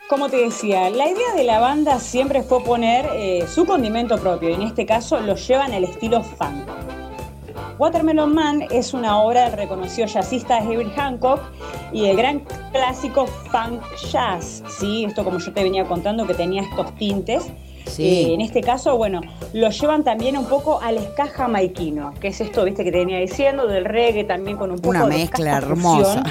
Como 0.07 0.29
te 0.29 0.37
decía, 0.37 0.91
la 0.91 1.09
idea 1.09 1.33
de 1.35 1.43
la 1.43 1.59
banda 1.59 1.99
siempre 1.99 2.43
fue 2.43 2.63
poner 2.63 3.09
eh, 3.13 3.47
su 3.47 3.65
condimento 3.65 4.19
propio, 4.19 4.51
y 4.51 4.53
en 4.53 4.61
este 4.61 4.85
caso 4.85 5.19
lo 5.19 5.35
llevan 5.35 5.73
el 5.73 5.83
estilo 5.83 6.21
funk. 6.21 6.69
Watermelon 7.79 8.31
Man 8.31 8.67
es 8.69 8.93
una 8.93 9.19
obra 9.19 9.49
del 9.49 9.53
reconocido 9.53 10.07
jazzista 10.07 10.59
Herbie 10.59 10.91
Hancock 10.95 11.41
y 11.91 12.05
el 12.05 12.17
gran 12.17 12.41
clásico 12.71 13.25
funk 13.25 13.81
jazz, 14.11 14.61
¿sí? 14.79 15.05
Esto 15.05 15.23
como 15.23 15.39
yo 15.39 15.51
te 15.51 15.63
venía 15.63 15.85
contando 15.85 16.27
que 16.27 16.35
tenía 16.35 16.61
estos 16.61 16.93
tintes 16.95 17.47
eh, 17.97 18.33
en 18.33 18.41
este 18.41 18.61
caso, 18.61 18.97
bueno, 18.97 19.21
lo 19.53 19.69
llevan 19.69 20.03
también 20.03 20.37
un 20.37 20.45
poco 20.45 20.79
al 20.81 20.99
ska 20.99 21.27
jamaiquino, 21.27 22.13
que 22.19 22.29
es 22.29 22.41
esto, 22.41 22.63
viste, 22.65 22.83
que 22.83 22.91
te 22.91 22.99
venía 22.99 23.19
diciendo, 23.19 23.67
del 23.67 23.85
reggae 23.85 24.23
también 24.23 24.57
con 24.57 24.71
un 24.71 24.77
poco 24.77 24.89
Una 24.89 25.05
mezcla 25.05 25.57
hermosa. 25.57 26.23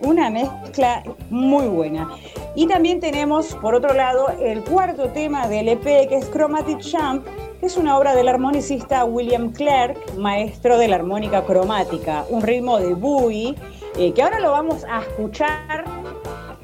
Una 0.00 0.30
mezcla 0.30 1.02
muy 1.30 1.66
buena. 1.66 2.10
Y 2.54 2.66
también 2.66 3.00
tenemos, 3.00 3.54
por 3.56 3.74
otro 3.74 3.94
lado, 3.94 4.28
el 4.40 4.62
cuarto 4.62 5.08
tema 5.08 5.48
del 5.48 5.68
EP, 5.68 6.08
que 6.08 6.16
es 6.16 6.30
Chromatic 6.30 6.80
Champ, 6.80 7.26
que 7.60 7.66
es 7.66 7.76
una 7.76 7.96
obra 7.96 8.14
del 8.14 8.28
armonicista 8.28 9.04
William 9.04 9.52
Clark, 9.52 9.96
maestro 10.18 10.78
de 10.78 10.88
la 10.88 10.96
armónica 10.96 11.44
cromática, 11.44 12.24
un 12.28 12.42
ritmo 12.42 12.78
de 12.78 12.94
Bowie, 12.94 13.54
eh, 13.96 14.12
que 14.12 14.22
ahora 14.22 14.40
lo 14.40 14.50
vamos 14.50 14.84
a 14.84 15.02
escuchar, 15.02 15.84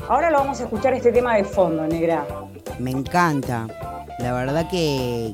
ahora 0.09 0.31
lo 0.31 0.39
vamos 0.39 0.61
a 0.61 0.65
escuchar 0.65 0.95
este 0.95 1.13
tema 1.13 1.37
de 1.37 1.45
fondo, 1.45 1.87
negra. 1.87 2.27
Me 2.79 2.91
encanta. 2.91 3.67
La 4.19 4.33
verdad 4.33 4.69
que, 4.69 5.33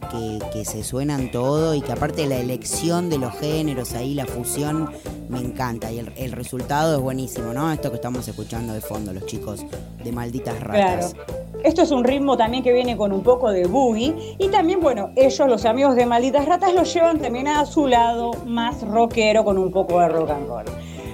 se 0.65 0.85
suenan 0.85 1.31
todo 1.31 1.75
y 1.75 1.81
que 1.81 1.93
aparte 1.93 2.27
la 2.27 2.37
elección 2.37 3.09
de 3.09 3.19
los 3.19 3.33
géneros 3.39 3.95
ahí, 3.95 4.15
la 4.15 4.27
fusión, 4.27 4.91
me 5.29 5.39
encanta. 5.39 5.91
Y 5.91 6.01
el, 6.01 6.33
resultado 6.33 6.97
es 6.97 7.01
buenísimo, 7.01 7.55
¿no? 7.55 7.73
Esto 7.73 7.91
que 7.91 7.97
estamos 7.97 8.29
escuchando 8.29 8.75
de 8.75 8.83
fondo, 8.83 9.13
los 9.13 9.25
chicos 9.25 9.65
de 10.03 10.13
Malditas 10.13 10.61
Ratas. 10.61 11.15
Claro. 11.15 11.45
Esto 11.65 11.81
es 11.81 11.91
un 11.93 12.05
ritmo 12.05 12.37
también 12.37 12.63
que 12.63 12.75
viene 12.75 12.95
con 12.95 13.11
un 13.11 13.23
poco 13.23 13.51
de 13.51 13.67
boogie. 13.67 14.37
Y 14.39 14.49
también, 14.49 14.81
bueno, 14.81 15.11
ellos, 15.17 15.49
los 15.49 15.65
amigos 15.65 15.97
de 15.97 16.05
Malditas 16.05 16.45
Ratas, 16.45 16.75
lo 16.75 16.83
llevan 16.83 17.19
también 17.19 17.49
a 17.49 17.65
su 17.65 17.87
lado 17.87 18.33
más 18.45 18.83
rockero 18.83 19.45
con 19.45 19.57
un 19.57 19.71
poco 19.71 19.99
de 20.01 20.09
rock 20.09 20.31
and 20.31 20.47
roll. 20.47 20.65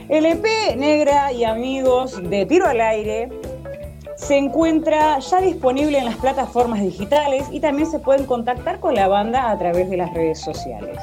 El 0.09 0.27
EP 0.27 0.77
Negra 0.77 1.33
y 1.33 1.45
amigos 1.45 2.21
de 2.21 2.45
Tiro 2.47 2.67
al 2.67 2.81
Aire 2.81 3.29
se 4.21 4.37
encuentra 4.37 5.19
ya 5.19 5.41
disponible 5.41 5.99
en 5.99 6.05
las 6.05 6.17
plataformas 6.17 6.81
digitales 6.81 7.47
y 7.51 7.61
también 7.61 7.91
se 7.91 7.99
pueden 7.99 8.27
contactar 8.27 8.79
con 8.79 8.95
la 8.95 9.09
banda 9.09 9.51
a 9.51 9.59
través 9.59 9.89
de 9.89 9.97
las 9.97 10.13
redes 10.13 10.41
sociales. 10.41 10.99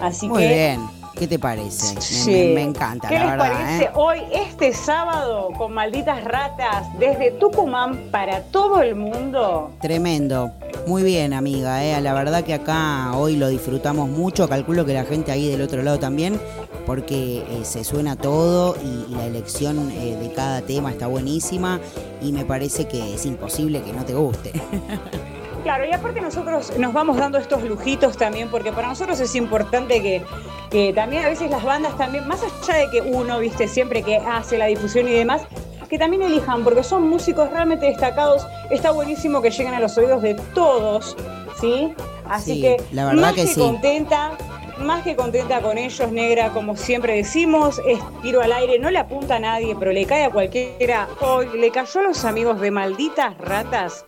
Así 0.00 0.28
Muy 0.28 0.46
bien. 0.48 1.01
¿Qué 1.22 1.28
te 1.28 1.38
parece? 1.38 1.94
Me, 2.26 2.62
encanta, 2.62 3.06
¿Qué 3.06 3.16
les 3.16 3.36
parece 3.36 3.84
¿eh? 3.84 3.90
hoy, 3.94 4.22
este 4.32 4.72
sábado, 4.72 5.50
con 5.56 5.72
malditas 5.72 6.24
ratas, 6.24 6.88
desde 6.98 7.30
Tucumán 7.30 8.08
para 8.10 8.42
todo 8.42 8.82
el 8.82 8.96
mundo? 8.96 9.70
Tremendo. 9.80 10.50
Muy 10.88 11.04
bien, 11.04 11.32
amiga. 11.32 11.84
¿eh? 11.84 12.00
La 12.00 12.12
verdad 12.12 12.42
que 12.42 12.54
acá 12.54 13.12
hoy 13.14 13.36
lo 13.36 13.46
disfrutamos 13.50 14.08
mucho. 14.08 14.48
Calculo 14.48 14.84
que 14.84 14.94
la 14.94 15.04
gente 15.04 15.30
ahí 15.30 15.48
del 15.48 15.62
otro 15.62 15.80
lado 15.84 16.00
también 16.00 16.40
porque 16.86 17.44
eh, 17.48 17.64
se 17.64 17.84
suena 17.84 18.16
todo 18.16 18.74
y, 18.82 19.14
la 19.14 19.24
elección 19.26 19.90
de 19.90 20.32
cada 20.34 20.62
tema 20.62 20.90
está 20.90 21.06
buenísima 21.06 21.78
y 22.20 22.32
me 22.32 22.44
parece 22.44 22.88
que 22.88 23.14
es 23.14 23.24
imposible 23.26 23.80
que 23.82 23.92
no 23.92 24.04
te 24.04 24.14
guste. 24.14 24.50
Claro, 25.62 25.84
y 25.84 25.92
aparte 25.92 26.20
nosotros 26.20 26.76
nos 26.78 26.92
vamos 26.92 27.16
dando 27.16 27.38
estos 27.38 27.62
lujitos 27.62 28.16
también, 28.16 28.50
porque 28.50 28.72
para 28.72 28.88
nosotros 28.88 29.20
es 29.20 29.34
importante 29.36 30.02
que, 30.02 30.22
que 30.70 30.92
también 30.92 31.24
a 31.24 31.28
veces 31.28 31.50
las 31.50 31.62
bandas 31.62 31.96
también, 31.96 32.26
más 32.26 32.40
allá 32.42 32.78
de 32.78 32.90
que 32.90 33.00
uno, 33.00 33.38
viste, 33.38 33.68
siempre 33.68 34.02
que 34.02 34.16
hace 34.16 34.58
la 34.58 34.66
difusión 34.66 35.08
y 35.08 35.12
demás, 35.12 35.42
que 35.88 35.98
también 35.98 36.22
elijan, 36.22 36.64
porque 36.64 36.82
son 36.82 37.06
músicos 37.06 37.50
realmente 37.50 37.86
destacados, 37.86 38.46
está 38.70 38.90
buenísimo 38.90 39.42
que 39.42 39.50
lleguen 39.50 39.74
a 39.74 39.80
los 39.80 39.96
oídos 39.98 40.22
de 40.22 40.34
todos, 40.54 41.16
¿sí? 41.60 41.94
Así 42.28 42.62
que, 42.62 42.82
la 42.92 43.04
verdad 43.04 43.34
que, 43.34 43.54
contenta 43.54 44.32
más 44.78 45.04
que 45.04 45.14
contenta 45.14 45.60
con 45.60 45.78
ellos, 45.78 46.10
negra, 46.10 46.50
como 46.50 46.76
siempre 46.76 47.14
decimos, 47.14 47.80
es 47.86 48.00
tiro 48.22 48.40
al 48.40 48.52
aire, 48.52 48.78
no 48.78 48.90
le 48.90 48.98
apunta 48.98 49.36
a 49.36 49.38
nadie, 49.38 49.76
pero 49.78 49.92
le 49.92 50.04
cae 50.06 50.24
a 50.24 50.30
cualquiera. 50.30 51.08
Hoy 51.20 51.48
le 51.58 51.70
cayó 51.70 52.00
a 52.00 52.02
los 52.04 52.24
amigos 52.24 52.60
de 52.60 52.70
malditas 52.70 53.36
ratas. 53.38 54.04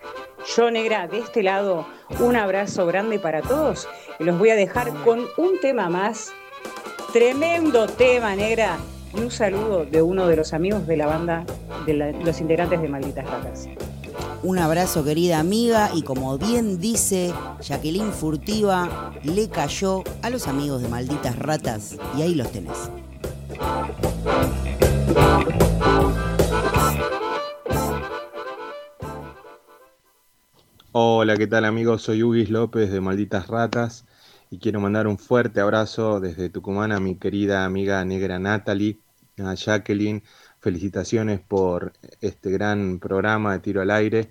Yo, 0.47 0.71
negra, 0.71 1.09
de 1.09 1.19
este 1.19 1.43
lado, 1.43 1.87
un 2.21 2.37
abrazo 2.37 2.87
grande 2.87 3.19
para 3.19 3.41
todos 3.41 3.89
y 4.19 4.25
los 4.25 4.39
voy 4.39 4.51
a 4.51 4.57
dejar 4.57 4.93
con 5.03 5.21
un 5.37 5.59
tema 5.61 5.89
más. 5.89 6.33
Tremendo 7.13 7.87
tema, 7.87 8.37
negra. 8.37 8.77
Y 9.15 9.21
un 9.21 9.31
saludo 9.31 9.87
de 9.87 10.03
uno 10.03 10.27
de 10.27 10.37
los 10.37 10.53
amigos 10.53 10.87
de 10.87 10.97
la 10.97 11.07
banda, 11.07 11.45
de 11.87 11.95
los 11.95 12.41
integrantes 12.41 12.83
de 12.83 12.89
Malditas 12.89 13.25
Ratas. 13.25 13.69
Un 14.43 14.59
abrazo 14.59 15.03
querida 15.03 15.39
amiga 15.39 15.91
y 15.95 16.03
como 16.03 16.37
bien 16.37 16.79
dice 16.79 17.33
Jacqueline 17.63 18.13
Furtiva, 18.13 19.15
le 19.23 19.49
cayó 19.49 20.05
a 20.21 20.29
los 20.29 20.47
amigos 20.47 20.83
de 20.83 20.89
malditas 20.89 21.39
ratas 21.39 21.97
y 22.19 22.23
ahí 22.23 22.35
los 22.35 22.51
tenés. 22.53 22.91
Hola, 30.97 31.37
¿qué 31.37 31.49
tal 31.49 31.65
amigos? 31.65 32.03
Soy 32.03 32.23
Ugis 32.23 32.51
López 32.51 32.89
de 32.89 33.01
Malditas 33.01 33.49
Ratas 33.49 34.07
y 34.49 34.61
quiero 34.61 34.79
mandar 34.81 35.09
un 35.09 35.19
fuerte 35.19 35.61
abrazo 35.61 36.21
desde 36.21 36.51
Tucumán 36.51 36.93
a 36.93 37.01
mi 37.01 37.17
querida 37.17 37.65
amiga 37.65 38.05
negra 38.05 38.39
Natalie, 38.39 39.01
a 39.39 39.55
Jacqueline. 39.55 40.23
Felicitaciones 40.61 41.41
por 41.41 41.95
este 42.21 42.49
gran 42.53 43.01
programa 43.01 43.55
de 43.55 43.59
tiro 43.59 43.83
al 43.83 43.91
aire 43.91 44.31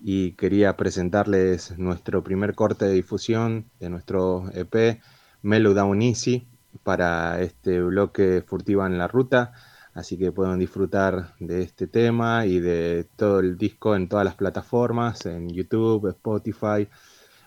y 0.00 0.32
quería 0.32 0.78
presentarles 0.78 1.76
nuestro 1.78 2.24
primer 2.24 2.54
corte 2.54 2.86
de 2.86 2.94
difusión 2.94 3.66
de 3.78 3.90
nuestro 3.90 4.50
EP 4.54 4.98
Melodown 5.42 6.00
Easy 6.00 6.48
para 6.84 7.42
este 7.42 7.82
bloque 7.82 8.42
Furtiva 8.46 8.86
en 8.86 8.96
la 8.96 9.08
Ruta. 9.08 9.52
Así 9.94 10.16
que 10.16 10.32
pueden 10.32 10.58
disfrutar 10.58 11.34
de 11.38 11.62
este 11.62 11.86
tema 11.86 12.46
y 12.46 12.60
de 12.60 13.06
todo 13.16 13.40
el 13.40 13.58
disco 13.58 13.94
en 13.94 14.08
todas 14.08 14.24
las 14.24 14.34
plataformas, 14.34 15.26
en 15.26 15.50
YouTube, 15.50 16.08
Spotify. 16.08 16.88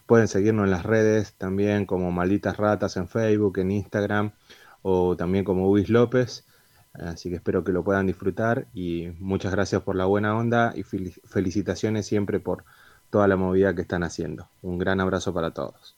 Pueden 0.06 0.28
seguirnos 0.28 0.66
en 0.66 0.72
las 0.72 0.84
redes 0.84 1.34
también 1.34 1.86
como 1.86 2.12
Malditas 2.12 2.58
Ratas 2.58 2.98
en 2.98 3.08
Facebook, 3.08 3.58
en 3.58 3.72
Instagram 3.72 4.32
o 4.84 5.16
también 5.16 5.44
como 5.44 5.66
Luis 5.68 5.90
López. 5.90 6.46
Así 6.94 7.30
que 7.30 7.36
espero 7.38 7.64
que 7.64 7.72
lo 7.72 7.84
puedan 7.84 8.08
disfrutar 8.08 8.68
y 8.74 9.08
muchas 9.20 9.52
gracias 9.52 9.82
por 9.82 9.96
la 9.96 10.06
buena 10.06 10.38
onda 10.38 10.74
y 10.76 10.84
felicitaciones 10.84 12.06
siempre 12.06 12.40
por 12.40 12.64
toda 13.10 13.28
la 13.28 13.36
movida 13.36 13.74
que 13.74 13.82
están 13.82 14.04
haciendo. 14.04 14.50
Un 14.62 14.78
gran 14.78 15.02
abrazo 15.02 15.34
para 15.34 15.52
todos. 15.52 15.98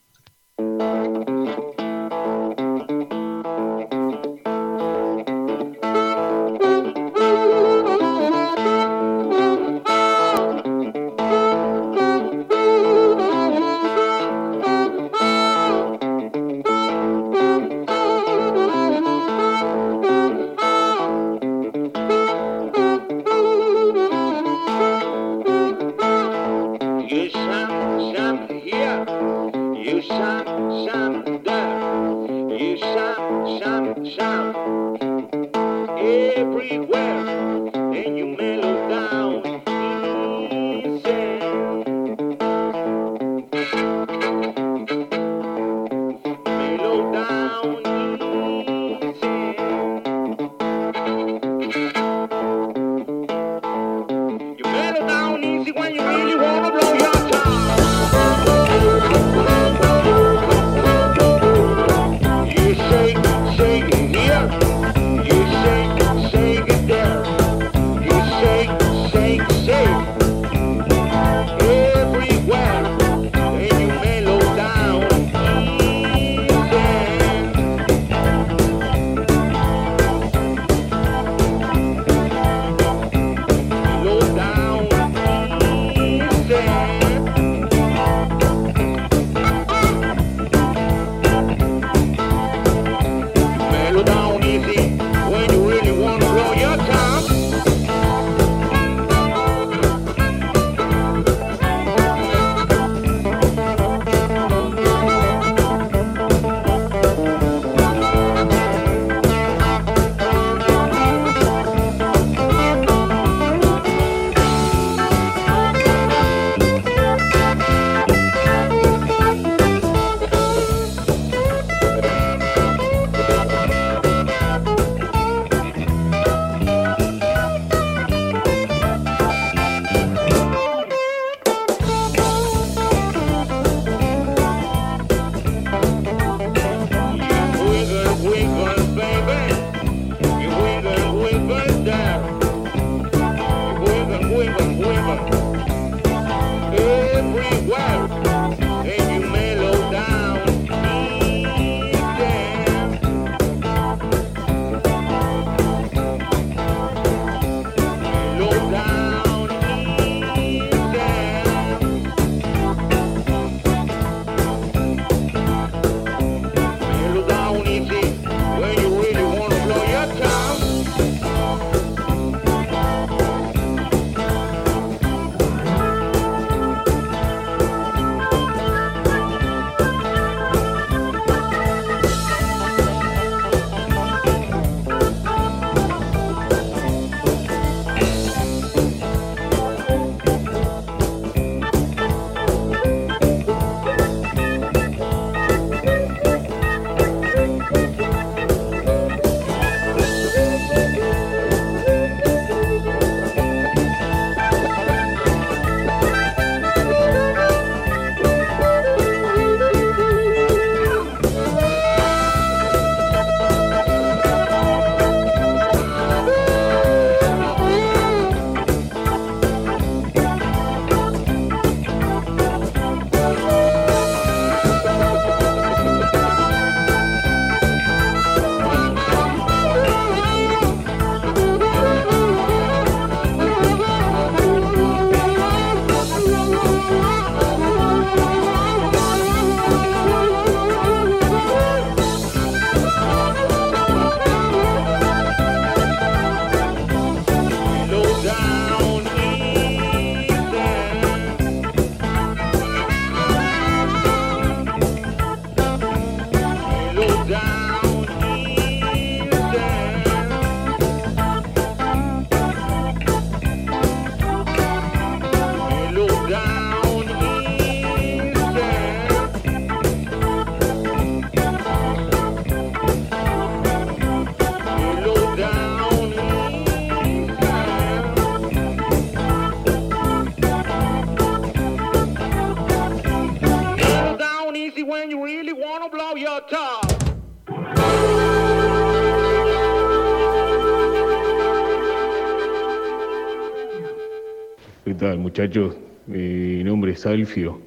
Muchachos? 295.37 295.75
Mi 296.07 296.63
nombre 296.63 296.93
es 296.93 297.05
Alfio. 297.05 297.61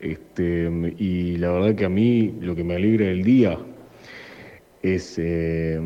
Este, 0.00 0.70
y 0.96 1.36
la 1.36 1.52
verdad 1.52 1.74
que 1.74 1.84
a 1.84 1.90
mí 1.90 2.34
lo 2.40 2.56
que 2.56 2.64
me 2.64 2.76
alegra 2.76 3.04
del 3.04 3.24
día 3.24 3.58
es 4.82 5.16
eh, 5.18 5.78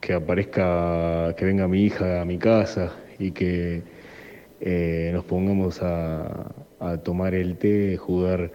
que 0.00 0.12
aparezca, 0.12 1.34
que 1.36 1.44
venga 1.44 1.66
mi 1.66 1.82
hija 1.86 2.20
a 2.20 2.24
mi 2.24 2.38
casa 2.38 2.92
y 3.18 3.32
que 3.32 3.82
eh, 4.60 5.10
nos 5.12 5.24
pongamos 5.24 5.80
a, 5.82 6.52
tomar 7.02 7.34
el 7.34 7.56
té, 7.56 7.96
jugar, 7.96 8.52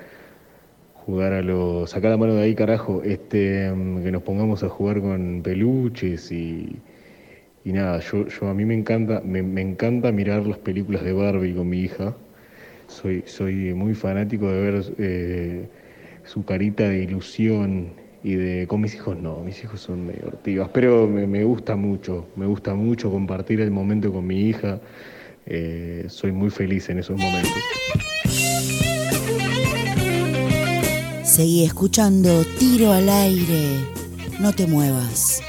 jugar 0.93 1.33
a 1.33 1.41
los, 1.41 1.89
sacar 1.89 2.11
la 2.11 2.17
mano 2.17 2.35
de 2.35 2.43
ahí 2.43 2.55
carajo, 2.55 3.01
este, 3.03 3.69
que 4.03 4.11
nos 4.13 4.23
pongamos 4.23 4.63
a 4.63 4.69
jugar 4.69 5.01
con 5.01 5.41
peluches 5.43 6.31
y, 6.31 6.79
y 7.65 7.73
nada, 7.73 7.99
yo, 7.99 8.27
yo 8.27 8.47
a 8.47 8.53
mí 8.53 8.65
me 8.65 8.73
encanta, 8.73 9.21
me, 9.23 9.39
encanta 9.61 10.11
mirar 10.11 10.45
las 10.45 10.57
películas 10.57 11.03
de 11.03 11.13
Barbie 11.13 11.53
con 11.53 11.69
mi 11.69 11.81
hija. 11.81 12.15
Soy, 12.87 13.23
soy 13.25 13.73
muy 13.73 13.93
fanático 13.93 14.49
de 14.49 14.61
ver 14.61 14.83
eh, 14.97 15.69
su 16.23 16.43
carita 16.45 16.89
de 16.89 17.03
ilusión 17.03 17.93
y 18.23 18.35
de 18.35 18.67
con 18.67 18.81
mis 18.81 18.95
hijos 18.95 19.17
no, 19.17 19.39
mis 19.43 19.63
hijos 19.63 19.79
son 19.79 20.07
medio 20.07 20.69
pero 20.73 21.07
me, 21.07 21.43
gusta 21.43 21.75
mucho, 21.75 22.27
me 22.35 22.45
gusta 22.45 22.73
mucho 22.73 23.09
compartir 23.11 23.61
el 23.61 23.71
momento 23.71 24.11
con 24.11 24.25
mi 24.25 24.41
hija. 24.41 24.79
Eh, 25.45 26.05
soy 26.09 26.31
muy 26.31 26.49
feliz 26.49 26.89
en 26.89 26.99
esos 26.99 27.17
momentos. 27.17 27.51
Seguí 31.23 31.63
escuchando 31.63 32.43
Tiro 32.59 32.91
al 32.91 33.09
aire. 33.09 33.85
No 34.39 34.53
te 34.53 34.67
muevas. 34.67 35.41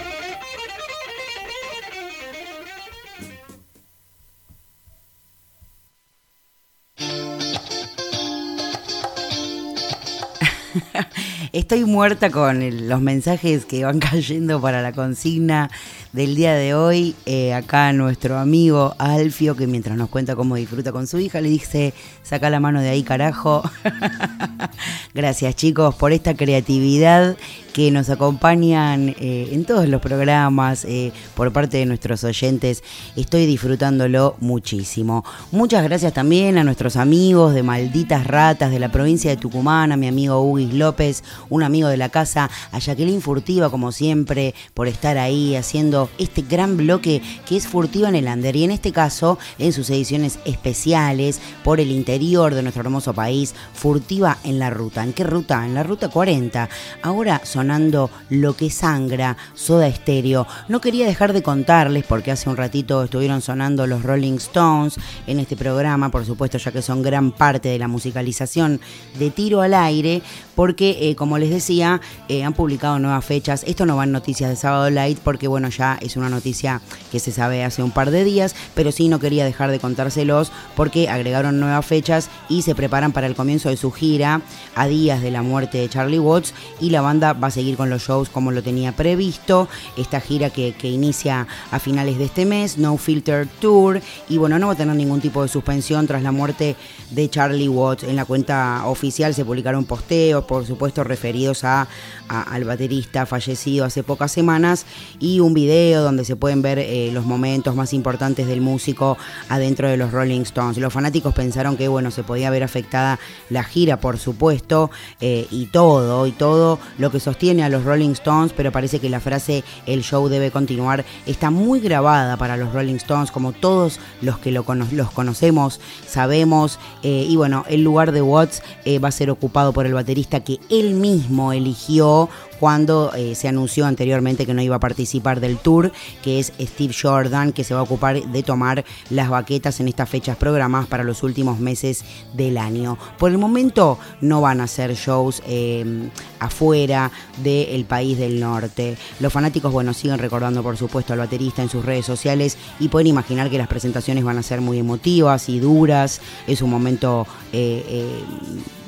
Estoy 11.60 11.84
muerta 11.84 12.30
con 12.30 12.88
los 12.88 13.02
mensajes 13.02 13.66
que 13.66 13.84
van 13.84 13.98
cayendo 14.10 14.62
para 14.62 14.80
la 14.80 14.92
consigna 14.92 15.70
del 16.12 16.34
día 16.34 16.54
de 16.54 16.74
hoy. 16.74 17.14
Eh, 17.26 17.54
acá 17.54 17.92
nuestro 17.92 18.38
amigo 18.38 18.94
Alfio, 18.98 19.56
que 19.56 19.66
mientras 19.66 19.96
nos 19.96 20.08
cuenta 20.08 20.36
cómo 20.36 20.56
disfruta 20.56 20.92
con 20.92 21.06
su 21.06 21.18
hija, 21.18 21.40
le 21.40 21.48
dice, 21.48 21.94
saca 22.22 22.50
la 22.50 22.60
mano 22.60 22.80
de 22.80 22.88
ahí, 22.88 23.02
carajo. 23.02 23.62
Gracias 25.14 25.56
chicos 25.56 25.94
por 25.94 26.12
esta 26.12 26.34
creatividad 26.34 27.36
que 27.72 27.90
nos 27.90 28.10
acompañan 28.10 29.14
eh, 29.20 29.50
en 29.52 29.64
todos 29.64 29.88
los 29.88 30.00
programas 30.00 30.84
eh, 30.84 31.12
por 31.34 31.52
parte 31.52 31.78
de 31.78 31.86
nuestros 31.86 32.24
oyentes. 32.24 32.82
Estoy 33.16 33.46
disfrutándolo 33.46 34.36
muchísimo. 34.40 35.24
Muchas 35.52 35.84
gracias 35.84 36.12
también 36.12 36.58
a 36.58 36.64
nuestros 36.64 36.96
amigos 36.96 37.54
de 37.54 37.62
Malditas 37.62 38.26
Ratas 38.26 38.70
de 38.70 38.80
la 38.80 38.90
provincia 38.90 39.30
de 39.30 39.36
Tucumán, 39.36 39.92
a 39.92 39.96
mi 39.96 40.08
amigo 40.08 40.42
Ugis 40.42 40.74
López, 40.74 41.22
un 41.48 41.62
amigo 41.62 41.88
de 41.88 41.96
la 41.96 42.08
casa, 42.08 42.50
a 42.72 42.78
Jacqueline 42.78 43.20
Furtiva, 43.20 43.70
como 43.70 43.92
siempre, 43.92 44.54
por 44.74 44.88
estar 44.88 45.16
ahí 45.18 45.54
haciendo 45.54 45.99
este 46.18 46.42
gran 46.42 46.76
bloque 46.76 47.22
que 47.46 47.56
es 47.56 47.68
Furtiva 47.68 48.08
en 48.08 48.16
el 48.16 48.26
Ander. 48.26 48.56
Y 48.56 48.64
en 48.64 48.72
este 48.72 48.90
caso, 48.90 49.38
en 49.58 49.72
sus 49.72 49.90
ediciones 49.90 50.40
especiales 50.44 51.40
por 51.62 51.78
el 51.78 51.92
interior 51.92 52.54
de 52.54 52.62
nuestro 52.62 52.82
hermoso 52.82 53.14
país, 53.14 53.54
Furtiva 53.74 54.38
en 54.42 54.58
la 54.58 54.70
ruta. 54.70 55.04
¿En 55.04 55.12
qué 55.12 55.22
ruta? 55.22 55.64
En 55.64 55.74
la 55.74 55.84
ruta 55.84 56.08
40. 56.08 56.68
Ahora 57.02 57.40
son 57.44 57.60
sonando 57.60 58.10
Lo 58.30 58.56
que 58.56 58.70
sangra, 58.70 59.36
Soda 59.52 59.86
Estéreo. 59.86 60.46
No 60.68 60.80
quería 60.80 61.06
dejar 61.06 61.34
de 61.34 61.42
contarles, 61.42 62.04
porque 62.04 62.30
hace 62.30 62.48
un 62.48 62.56
ratito 62.56 63.04
estuvieron 63.04 63.42
sonando 63.42 63.86
los 63.86 64.02
Rolling 64.02 64.38
Stones 64.38 64.94
en 65.26 65.40
este 65.40 65.56
programa, 65.56 66.10
por 66.10 66.24
supuesto, 66.24 66.56
ya 66.56 66.72
que 66.72 66.80
son 66.80 67.02
gran 67.02 67.32
parte 67.32 67.68
de 67.68 67.78
la 67.78 67.86
musicalización 67.86 68.80
de 69.18 69.30
Tiro 69.30 69.60
al 69.60 69.74
Aire, 69.74 70.22
porque, 70.54 71.10
eh, 71.10 71.16
como 71.16 71.36
les 71.36 71.50
decía, 71.50 72.00
eh, 72.28 72.44
han 72.44 72.54
publicado 72.54 72.98
nuevas 72.98 73.26
fechas. 73.26 73.62
Esto 73.66 73.84
no 73.84 73.96
va 73.96 74.04
en 74.04 74.12
noticias 74.12 74.48
de 74.48 74.56
Sábado 74.56 74.88
Light, 74.88 75.18
porque, 75.18 75.46
bueno, 75.46 75.68
ya 75.68 75.89
es 76.00 76.16
una 76.16 76.30
noticia 76.30 76.80
que 77.12 77.20
se 77.20 77.32
sabe 77.32 77.64
hace 77.64 77.82
un 77.82 77.90
par 77.90 78.10
de 78.10 78.24
días, 78.24 78.54
pero 78.74 78.92
sí 78.92 79.08
no 79.08 79.20
quería 79.20 79.44
dejar 79.44 79.70
de 79.70 79.80
contárselos, 79.80 80.50
porque 80.76 81.08
agregaron 81.08 81.60
nuevas 81.60 81.84
fechas 81.84 82.30
y 82.48 82.62
se 82.62 82.74
preparan 82.74 83.12
para 83.12 83.26
el 83.26 83.34
comienzo 83.34 83.68
de 83.68 83.76
su 83.76 83.90
gira 83.90 84.40
a 84.74 84.86
días 84.86 85.20
de 85.20 85.30
la 85.30 85.42
muerte 85.42 85.78
de 85.78 85.88
Charlie 85.88 86.18
Watts 86.18 86.54
y 86.80 86.90
la 86.90 87.02
banda 87.02 87.32
va 87.32 87.50
seguir 87.50 87.76
con 87.76 87.90
los 87.90 88.02
shows 88.02 88.28
como 88.28 88.50
lo 88.52 88.62
tenía 88.62 88.92
previsto. 88.92 89.68
Esta 89.96 90.20
gira 90.20 90.50
que, 90.50 90.74
inicia 90.82 91.46
a 91.70 91.78
finales 91.78 92.18
de 92.18 92.24
este 92.24 92.46
mes, 92.46 92.78
No 92.78 92.96
Filter 92.96 93.46
Tour. 93.60 94.00
Y 94.28 94.38
bueno, 94.38 94.58
no 94.58 94.68
va 94.68 94.74
a 94.74 94.76
tener 94.76 94.96
ningún 94.96 95.20
tipo 95.20 95.42
de 95.42 95.48
suspensión 95.48 96.06
tras 96.06 96.22
la 96.22 96.32
muerte 96.32 96.76
de 97.10 97.30
Charlie 97.30 97.68
Watts. 97.68 98.04
En 98.04 98.16
la 98.16 98.24
cuenta 98.24 98.82
oficial 98.86 99.34
se 99.34 99.44
publicaron 99.44 99.84
posteos, 99.84 100.44
por 100.44 100.66
supuesto, 100.66 101.04
referidos 101.04 101.64
a, 101.64 101.88
al 102.28 102.64
baterista 102.64 103.26
fallecido 103.26 103.84
hace 103.84 104.02
pocas 104.02 104.32
semanas 104.32 104.86
y 105.18 105.40
un 105.40 105.54
video 105.54 105.79
donde 105.88 106.24
se 106.24 106.36
pueden 106.36 106.62
ver 106.62 106.78
eh, 106.78 107.10
los 107.12 107.24
momentos 107.24 107.74
más 107.74 107.92
importantes 107.92 108.46
del 108.46 108.60
músico 108.60 109.16
adentro 109.48 109.88
de 109.88 109.96
los 109.96 110.12
Rolling 110.12 110.42
Stones. 110.42 110.78
Los 110.78 110.92
fanáticos 110.92 111.34
pensaron 111.34 111.76
que 111.76 111.88
bueno, 111.88 112.10
se 112.10 112.22
podía 112.22 112.50
ver 112.50 112.62
afectada 112.62 113.18
la 113.48 113.64
gira, 113.64 113.98
por 113.98 114.18
supuesto, 114.18 114.90
eh, 115.20 115.46
y 115.50 115.66
todo, 115.66 116.26
y 116.26 116.32
todo 116.32 116.78
lo 116.98 117.10
que 117.10 117.20
sostiene 117.20 117.64
a 117.64 117.68
los 117.68 117.84
Rolling 117.84 118.10
Stones, 118.10 118.52
pero 118.56 118.72
parece 118.72 118.98
que 118.98 119.08
la 119.08 119.20
frase 119.20 119.64
el 119.86 120.02
show 120.02 120.28
debe 120.28 120.50
continuar 120.50 121.04
está 121.26 121.50
muy 121.50 121.80
grabada 121.80 122.36
para 122.36 122.56
los 122.56 122.72
Rolling 122.72 122.96
Stones, 122.96 123.30
como 123.30 123.52
todos 123.52 124.00
los 124.20 124.38
que 124.38 124.50
lo 124.52 124.64
los 124.92 125.10
conocemos, 125.10 125.80
sabemos, 126.06 126.78
eh, 127.02 127.26
y 127.28 127.36
bueno, 127.36 127.64
el 127.68 127.82
lugar 127.82 128.12
de 128.12 128.22
Watts 128.22 128.62
va 129.02 129.08
a 129.08 129.12
ser 129.12 129.30
ocupado 129.30 129.72
por 129.72 129.86
el 129.86 129.94
baterista 129.94 130.40
que 130.40 130.58
él 130.68 130.94
mismo 130.94 131.52
eligió 131.52 132.28
cuando 132.60 133.12
eh, 133.14 133.34
se 133.34 133.48
anunció 133.48 133.86
anteriormente 133.86 134.44
que 134.44 134.52
no 134.52 134.60
iba 134.60 134.76
a 134.76 134.80
participar 134.80 135.40
del 135.40 135.56
tour, 135.56 135.92
que 136.22 136.38
es 136.38 136.52
Steve 136.60 136.94
Jordan, 136.94 137.52
que 137.52 137.64
se 137.64 137.72
va 137.72 137.80
a 137.80 137.84
ocupar 137.84 138.22
de 138.22 138.42
tomar 138.42 138.84
las 139.08 139.30
baquetas 139.30 139.80
en 139.80 139.88
estas 139.88 140.10
fechas 140.10 140.36
programadas 140.36 140.86
para 140.86 141.02
los 141.02 141.22
últimos 141.22 141.58
meses 141.58 142.04
del 142.34 142.58
año. 142.58 142.98
Por 143.18 143.30
el 143.30 143.38
momento 143.38 143.98
no 144.20 144.42
van 144.42 144.60
a 144.60 144.64
hacer 144.64 144.94
shows 144.94 145.42
eh, 145.46 146.10
afuera 146.38 147.10
del 147.42 147.86
país 147.86 148.18
del 148.18 148.38
norte. 148.38 148.98
Los 149.20 149.32
fanáticos, 149.32 149.72
bueno, 149.72 149.94
siguen 149.94 150.18
recordando 150.18 150.62
por 150.62 150.76
supuesto 150.76 151.14
al 151.14 151.20
baterista 151.20 151.62
en 151.62 151.70
sus 151.70 151.82
redes 151.82 152.04
sociales 152.04 152.58
y 152.78 152.88
pueden 152.88 153.06
imaginar 153.06 153.48
que 153.48 153.56
las 153.56 153.68
presentaciones 153.68 154.22
van 154.22 154.36
a 154.36 154.42
ser 154.42 154.60
muy 154.60 154.78
emotivas 154.78 155.48
y 155.48 155.60
duras. 155.60 156.20
Es 156.46 156.60
un 156.60 156.68
momento... 156.68 157.26
Eh, 157.54 158.22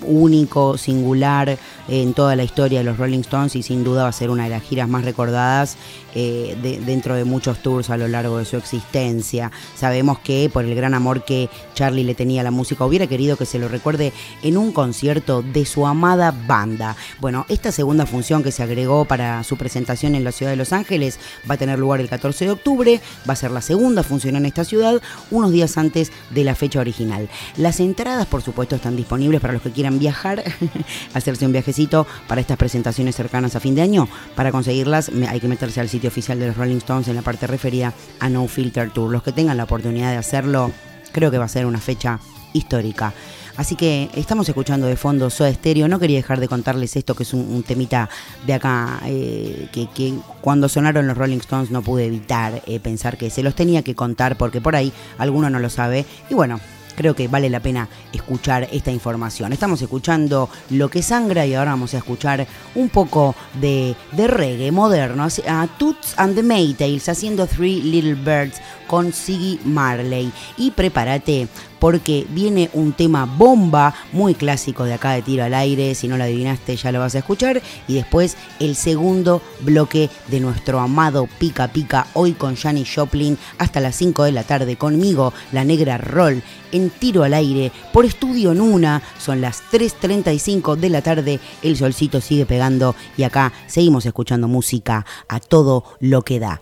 único, 0.06 0.78
singular 0.78 1.58
en 1.88 2.14
toda 2.14 2.36
la 2.36 2.44
historia 2.44 2.78
de 2.78 2.84
los 2.84 2.98
Rolling 2.98 3.20
Stones 3.20 3.56
y 3.56 3.62
sin 3.62 3.84
duda 3.84 4.04
va 4.04 4.08
a 4.08 4.12
ser 4.12 4.30
una 4.30 4.44
de 4.44 4.50
las 4.50 4.62
giras 4.62 4.88
más 4.88 5.04
recordadas 5.04 5.76
eh, 6.14 6.56
dentro 6.84 7.14
de 7.14 7.24
muchos 7.24 7.62
tours 7.62 7.90
a 7.90 7.96
lo 7.96 8.06
largo 8.08 8.38
de 8.38 8.44
su 8.44 8.56
existencia. 8.56 9.50
Sabemos 9.74 10.18
que 10.18 10.50
por 10.52 10.64
el 10.64 10.74
gran 10.74 10.94
amor 10.94 11.24
que 11.24 11.48
Charlie 11.74 12.04
le 12.04 12.14
tenía 12.14 12.42
a 12.42 12.44
la 12.44 12.50
música 12.50 12.84
hubiera 12.84 13.06
querido 13.06 13.36
que 13.36 13.46
se 13.46 13.58
lo 13.58 13.68
recuerde 13.68 14.12
en 14.42 14.56
un 14.56 14.72
concierto 14.72 15.42
de 15.42 15.64
su 15.64 15.86
amada 15.86 16.34
banda. 16.46 16.96
Bueno, 17.20 17.46
esta 17.48 17.72
segunda 17.72 18.06
función 18.06 18.42
que 18.42 18.52
se 18.52 18.62
agregó 18.62 19.04
para 19.04 19.42
su 19.44 19.56
presentación 19.56 20.14
en 20.14 20.24
la 20.24 20.32
ciudad 20.32 20.52
de 20.52 20.56
Los 20.56 20.72
Ángeles 20.72 21.18
va 21.50 21.54
a 21.54 21.58
tener 21.58 21.78
lugar 21.78 22.00
el 22.00 22.08
14 22.08 22.44
de 22.44 22.50
octubre, 22.50 23.00
va 23.28 23.32
a 23.32 23.36
ser 23.36 23.50
la 23.50 23.62
segunda 23.62 24.02
función 24.02 24.36
en 24.36 24.46
esta 24.46 24.64
ciudad, 24.64 25.00
unos 25.30 25.50
días 25.50 25.78
antes 25.78 26.12
de 26.30 26.44
la 26.44 26.54
fecha 26.54 26.80
original. 26.80 27.28
Las 27.56 27.80
entradas, 27.80 28.26
por 28.26 28.42
supuesto, 28.42 28.76
están 28.76 28.96
disponibles 28.96 29.40
para 29.40 29.54
los 29.54 29.62
que 29.62 29.70
quieran 29.70 29.91
viajar, 29.98 30.42
hacerse 31.14 31.46
un 31.46 31.52
viajecito 31.52 32.06
para 32.28 32.40
estas 32.40 32.56
presentaciones 32.56 33.16
cercanas 33.16 33.56
a 33.56 33.60
fin 33.60 33.74
de 33.74 33.82
año. 33.82 34.08
Para 34.34 34.52
conseguirlas 34.52 35.10
hay 35.28 35.40
que 35.40 35.48
meterse 35.48 35.80
al 35.80 35.88
sitio 35.88 36.08
oficial 36.08 36.38
de 36.38 36.48
los 36.48 36.56
Rolling 36.56 36.76
Stones 36.76 37.08
en 37.08 37.16
la 37.16 37.22
parte 37.22 37.46
referida 37.46 37.92
a 38.20 38.28
No 38.28 38.46
Filter 38.48 38.90
Tour. 38.90 39.10
Los 39.10 39.22
que 39.22 39.32
tengan 39.32 39.56
la 39.56 39.64
oportunidad 39.64 40.10
de 40.10 40.16
hacerlo, 40.16 40.72
creo 41.12 41.30
que 41.30 41.38
va 41.38 41.44
a 41.44 41.48
ser 41.48 41.66
una 41.66 41.78
fecha 41.78 42.18
histórica. 42.52 43.12
Así 43.56 43.76
que 43.76 44.08
estamos 44.14 44.48
escuchando 44.48 44.86
de 44.86 44.96
fondo 44.96 45.28
Soda 45.28 45.52
Stereo. 45.52 45.86
No 45.86 45.98
quería 45.98 46.16
dejar 46.16 46.40
de 46.40 46.48
contarles 46.48 46.96
esto, 46.96 47.14
que 47.14 47.24
es 47.24 47.34
un, 47.34 47.62
temita 47.62 48.08
de 48.46 48.54
acá, 48.54 49.00
eh, 49.04 49.68
que, 49.72 50.14
cuando 50.40 50.68
sonaron 50.68 51.06
los 51.06 51.16
Rolling 51.16 51.38
Stones 51.38 51.70
no 51.70 51.82
pude 51.82 52.06
evitar 52.06 52.62
eh, 52.66 52.80
pensar 52.80 53.18
que 53.18 53.30
se 53.30 53.42
los 53.42 53.54
tenía 53.54 53.82
que 53.82 53.94
contar, 53.94 54.36
porque 54.38 54.60
por 54.60 54.74
ahí 54.74 54.92
alguno 55.18 55.50
no 55.50 55.58
lo 55.58 55.68
sabe. 55.68 56.06
Y 56.30 56.34
bueno, 56.34 56.60
creo 56.94 57.14
que 57.14 57.28
vale 57.28 57.50
la 57.50 57.60
pena 57.60 57.88
escuchar 58.12 58.68
esta 58.72 58.90
información. 58.90 59.52
Estamos 59.52 59.80
escuchando 59.82 60.48
Lo 60.70 60.88
que 60.88 61.02
sangra 61.02 61.46
y 61.46 61.54
ahora 61.54 61.72
vamos 61.72 61.94
a 61.94 61.98
escuchar 61.98 62.46
un 62.74 62.88
poco 62.88 63.34
de, 63.60 63.96
reggae 64.16 64.70
moderno 64.70 65.26
a 65.48 65.68
Toots 65.78 66.14
and 66.16 66.34
the 66.34 66.42
Maytales 66.42 67.08
haciendo 67.08 67.46
Three 67.46 67.82
Little 67.82 68.14
Birds 68.14 68.60
con 68.86 69.12
Siggy 69.12 69.60
Marley. 69.64 70.32
Y 70.56 70.70
prepárate 70.70 71.48
porque 71.82 72.28
viene 72.30 72.70
un 72.74 72.92
tema 72.92 73.24
bomba 73.24 73.92
muy 74.12 74.36
clásico 74.36 74.84
de 74.84 74.94
acá 74.94 75.14
de 75.14 75.22
tiro 75.22 75.42
al 75.42 75.52
aire. 75.52 75.96
Si 75.96 76.06
no 76.06 76.16
lo 76.16 76.22
adivinaste, 76.22 76.76
ya 76.76 76.92
lo 76.92 77.00
vas 77.00 77.16
a 77.16 77.18
escuchar. 77.18 77.60
Y 77.88 77.94
después 77.94 78.36
el 78.60 78.76
segundo 78.76 79.42
bloque 79.62 80.08
de 80.28 80.38
nuestro 80.38 80.78
amado 80.78 81.28
Pica 81.40 81.66
Pica, 81.72 82.06
hoy 82.14 82.34
con 82.34 82.54
Janis 82.54 82.88
Joplin, 82.94 83.36
hasta 83.58 83.80
las 83.80 83.96
5 83.96 84.22
de 84.22 84.30
la 84.30 84.44
tarde 84.44 84.76
conmigo, 84.76 85.32
la 85.50 85.64
negra 85.64 85.98
Roll, 85.98 86.44
en 86.70 86.88
tiro 86.90 87.24
al 87.24 87.34
aire, 87.34 87.72
por 87.92 88.04
estudio 88.04 88.54
Nuna. 88.54 89.02
Son 89.18 89.40
las 89.40 89.64
3.35 89.72 90.76
de 90.76 90.88
la 90.88 91.02
tarde, 91.02 91.40
el 91.62 91.76
solcito 91.76 92.20
sigue 92.20 92.46
pegando 92.46 92.94
y 93.16 93.24
acá 93.24 93.52
seguimos 93.66 94.06
escuchando 94.06 94.46
música 94.46 95.04
a 95.26 95.40
todo 95.40 95.82
lo 95.98 96.22
que 96.22 96.38
da. 96.38 96.60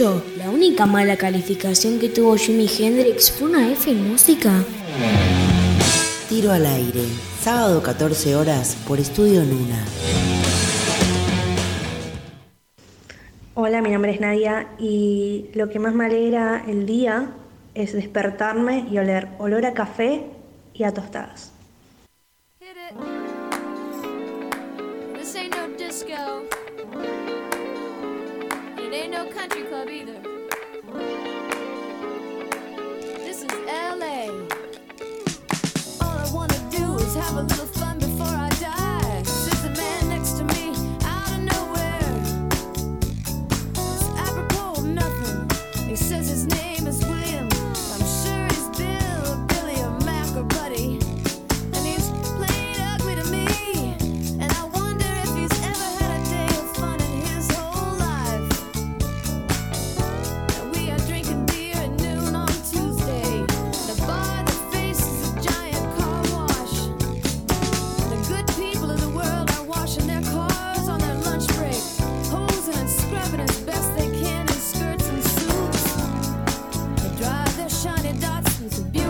La 0.00 0.48
única 0.48 0.86
mala 0.86 1.18
calificación 1.18 1.98
que 1.98 2.08
tuvo 2.08 2.34
Jimi 2.36 2.66
Hendrix 2.66 3.30
fue 3.30 3.50
una 3.50 3.70
F 3.70 3.90
en 3.90 4.10
música. 4.10 4.64
Tiro 6.30 6.50
al 6.50 6.64
aire, 6.64 7.02
sábado 7.42 7.82
14 7.82 8.34
horas 8.34 8.74
por 8.88 8.98
Estudio 8.98 9.44
Luna. 9.44 9.84
Hola, 13.52 13.82
mi 13.82 13.90
nombre 13.90 14.12
es 14.12 14.20
Nadia 14.20 14.68
y 14.78 15.50
lo 15.52 15.68
que 15.68 15.78
más 15.78 15.94
me 15.94 16.06
alegra 16.06 16.64
el 16.66 16.86
día 16.86 17.28
es 17.74 17.92
despertarme 17.92 18.86
y 18.90 18.96
oler 18.96 19.28
olor 19.38 19.66
a 19.66 19.74
café 19.74 20.24
y 20.72 20.84
a 20.84 20.94
tostadas. 20.94 21.51
be 29.86 30.04
there. 30.04 30.21
It's 78.64 78.78
a 78.78 78.82
beautiful 78.82 79.01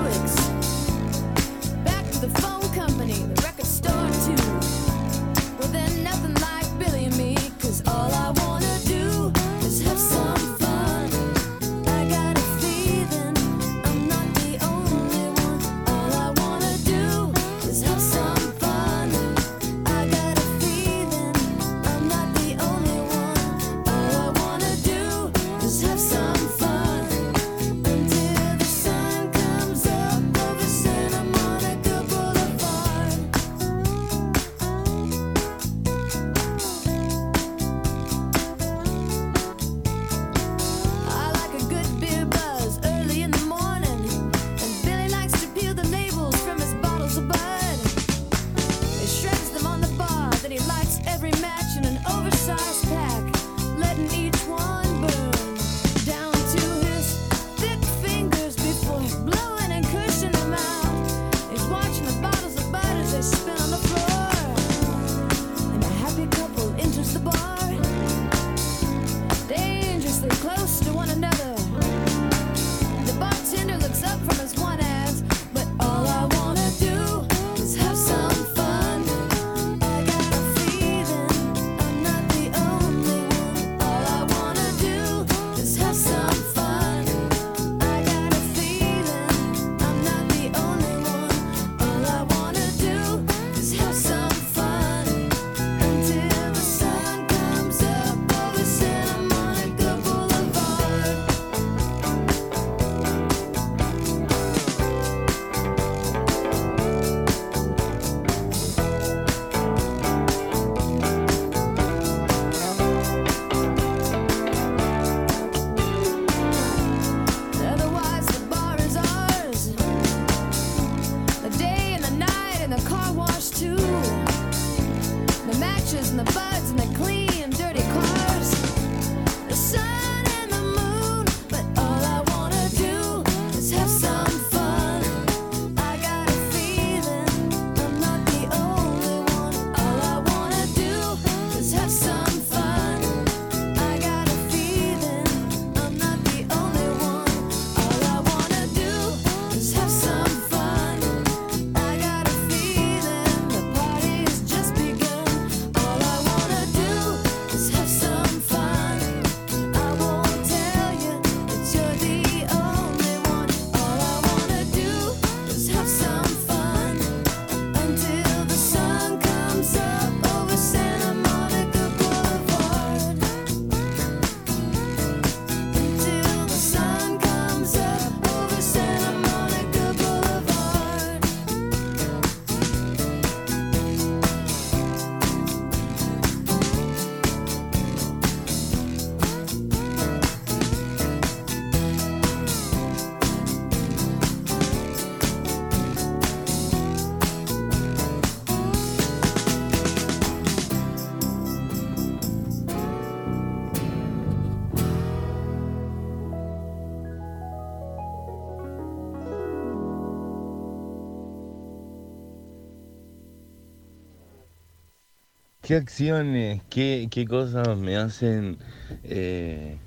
qué 215.72 215.76
acciones, 215.76 216.62
qué, 216.68 217.08
qué 217.10 217.26
cosas 217.26 217.78
me 217.78 217.96
hacen... 217.96 218.58
eh, 219.02 219.80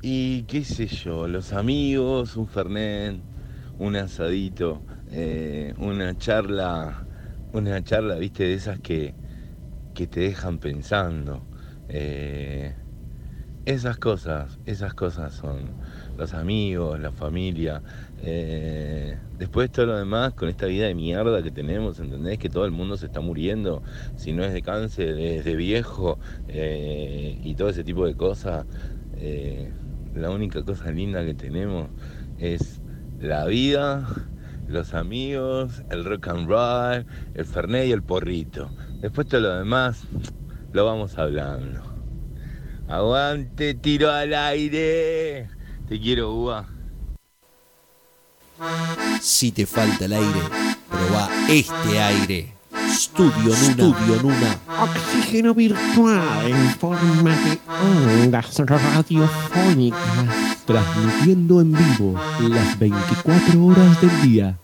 y 0.00 0.44
qué 0.46 0.64
sé 0.64 0.86
yo, 0.88 1.28
los 1.28 1.52
amigos, 1.52 2.36
un 2.36 2.48
fernet, 2.48 3.24
un 3.78 3.96
asadito, 3.96 4.84
eh, 5.06 5.74
una 5.78 6.16
charla, 6.16 7.06
una 7.52 7.82
charla, 7.82 8.16
viste, 8.16 8.44
de 8.44 8.54
esas 8.54 8.80
que, 8.80 9.16
que 9.94 10.08
te 10.08 10.20
dejan 10.22 10.58
pensando. 10.60 11.48
Eh, 11.88 12.76
esas 13.64 13.98
cosas, 13.98 14.58
esas 14.64 14.94
cosas 14.94 15.34
son 15.34 15.76
los 16.16 16.34
amigos, 16.34 16.98
la 17.00 17.12
familia. 17.12 17.82
eh, 18.18 19.18
después 19.38 19.70
todo 19.70 19.86
lo 19.86 19.96
demás, 19.96 20.34
con 20.34 20.48
esta 20.48 20.66
vida 20.66 20.86
de 20.86 20.94
mierda 20.94 21.42
que 21.42 21.50
tenemos, 21.52 21.98
¿entendés? 22.00 22.38
Que 22.38 22.48
todo 22.50 22.64
el 22.64 22.72
mundo 22.72 22.96
se 22.96 23.06
está 23.06 23.20
muriendo, 23.20 23.82
si 24.16 24.32
no 24.32 24.44
es 24.44 24.52
de 24.52 24.62
cáncer, 24.62 25.18
es 25.18 25.44
de 25.44 25.56
viejo, 25.56 26.18
eh, 26.48 27.38
y 27.42 27.54
todo 27.54 27.68
ese 27.70 27.84
tipo 27.84 28.06
de 28.06 28.14
cosas. 28.16 28.66
eh, 29.12 29.72
la 30.14 30.30
única 30.30 30.62
cosa 30.64 30.90
linda 30.90 31.24
que 31.24 31.34
tenemos 31.34 31.90
es 32.38 32.82
la 33.18 33.46
vida, 33.46 34.06
los 34.66 34.94
amigos, 34.94 35.84
el 35.90 36.04
rock 36.04 36.28
and 36.28 36.48
roll, 36.48 37.06
el 37.34 37.46
fernet 37.46 37.86
y 37.88 37.92
el 37.92 38.02
porrito. 38.02 38.72
Después 39.00 39.26
todo 39.28 39.40
lo 39.42 39.56
demás 39.58 40.06
lo 40.72 40.84
vamos 40.84 41.18
hablando. 41.18 41.91
Aguante, 42.88 43.74
tiro 43.74 44.10
al 44.10 44.34
aire. 44.34 45.48
Te 45.88 46.00
quiero, 46.00 46.32
Uva. 46.32 46.68
Si 49.20 49.52
te 49.52 49.66
falta 49.66 50.04
el 50.04 50.12
aire, 50.12 50.40
probá 50.88 51.28
este 51.48 52.00
aire. 52.00 52.54
Studio 52.92 53.32
Nuna. 53.32 53.54
Studio 53.54 54.22
Nuna. 54.22 54.58
Oxígeno 54.82 55.54
virtual 55.54 56.46
en 56.46 56.70
forma 56.76 57.30
de 57.30 57.58
ondas 58.22 58.58
radiofónicas. 58.58 60.00
Transmitiendo 60.66 61.60
en 61.60 61.72
vivo 61.72 62.20
las 62.40 62.78
24 62.78 63.64
horas 63.64 64.00
del 64.00 64.22
día. 64.22 64.58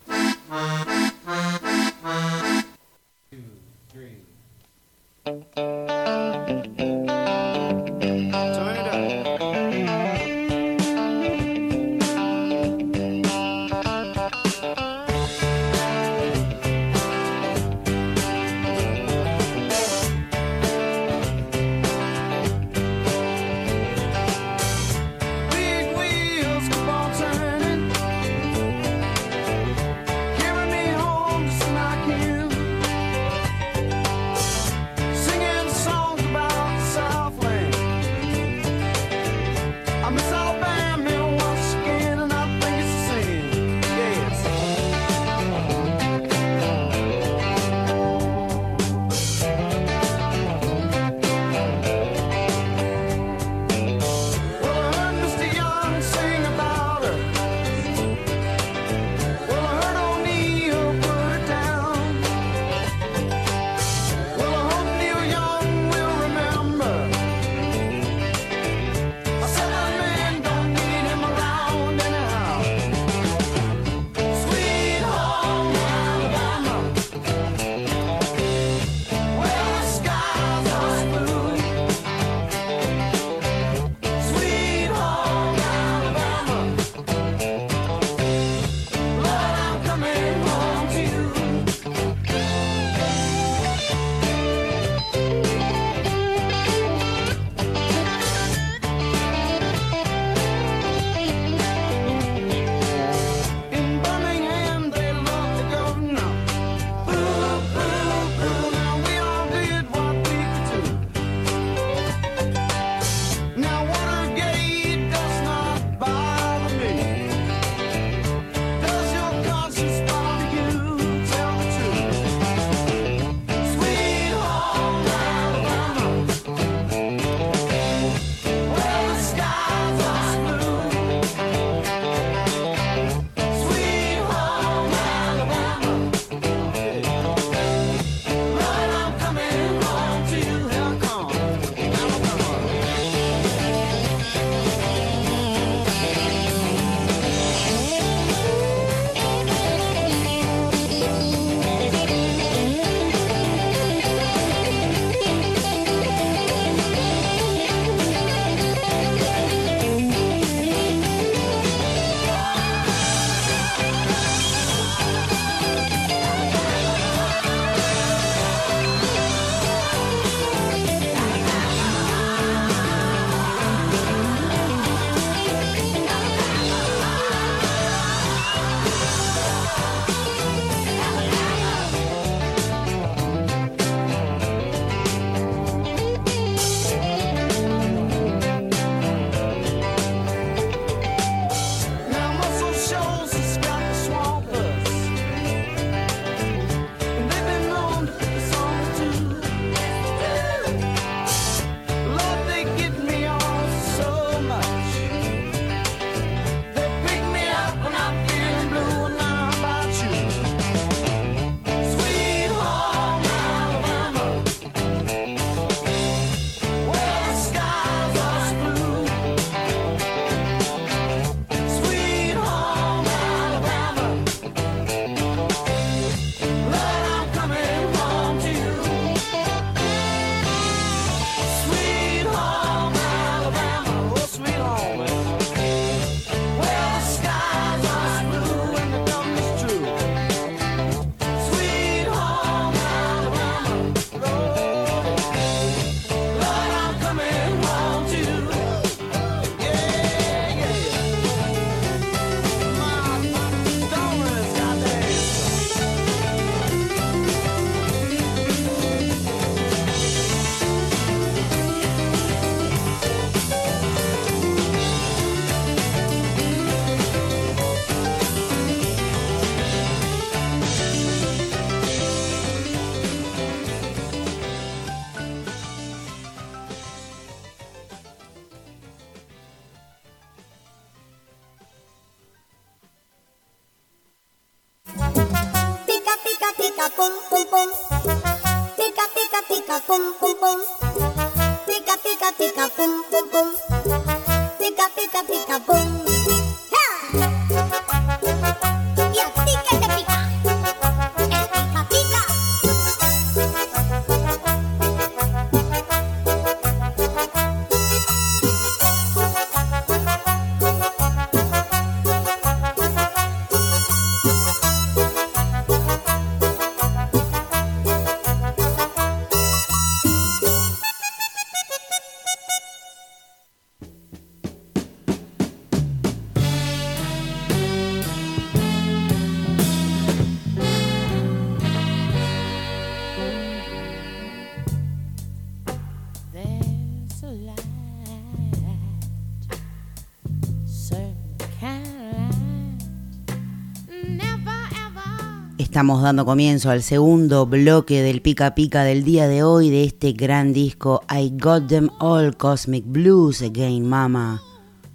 Estamos 345.79 346.03
dando 346.03 346.24
comienzo 346.24 346.70
al 346.70 346.83
segundo 346.83 347.47
bloque 347.47 348.03
del 348.03 348.20
pica 348.20 348.57
pica 348.57 348.83
del 348.83 349.05
día 349.05 349.29
de 349.29 349.45
hoy 349.45 349.70
de 349.70 349.85
este 349.85 350.11
gran 350.11 350.53
disco 350.53 351.03
I 351.09 351.33
Got 351.39 351.68
Them 351.68 351.89
All 352.01 352.37
Cosmic 352.37 352.85
Blues 352.85 353.43
Again 353.43 353.89
Mama, 353.89 354.43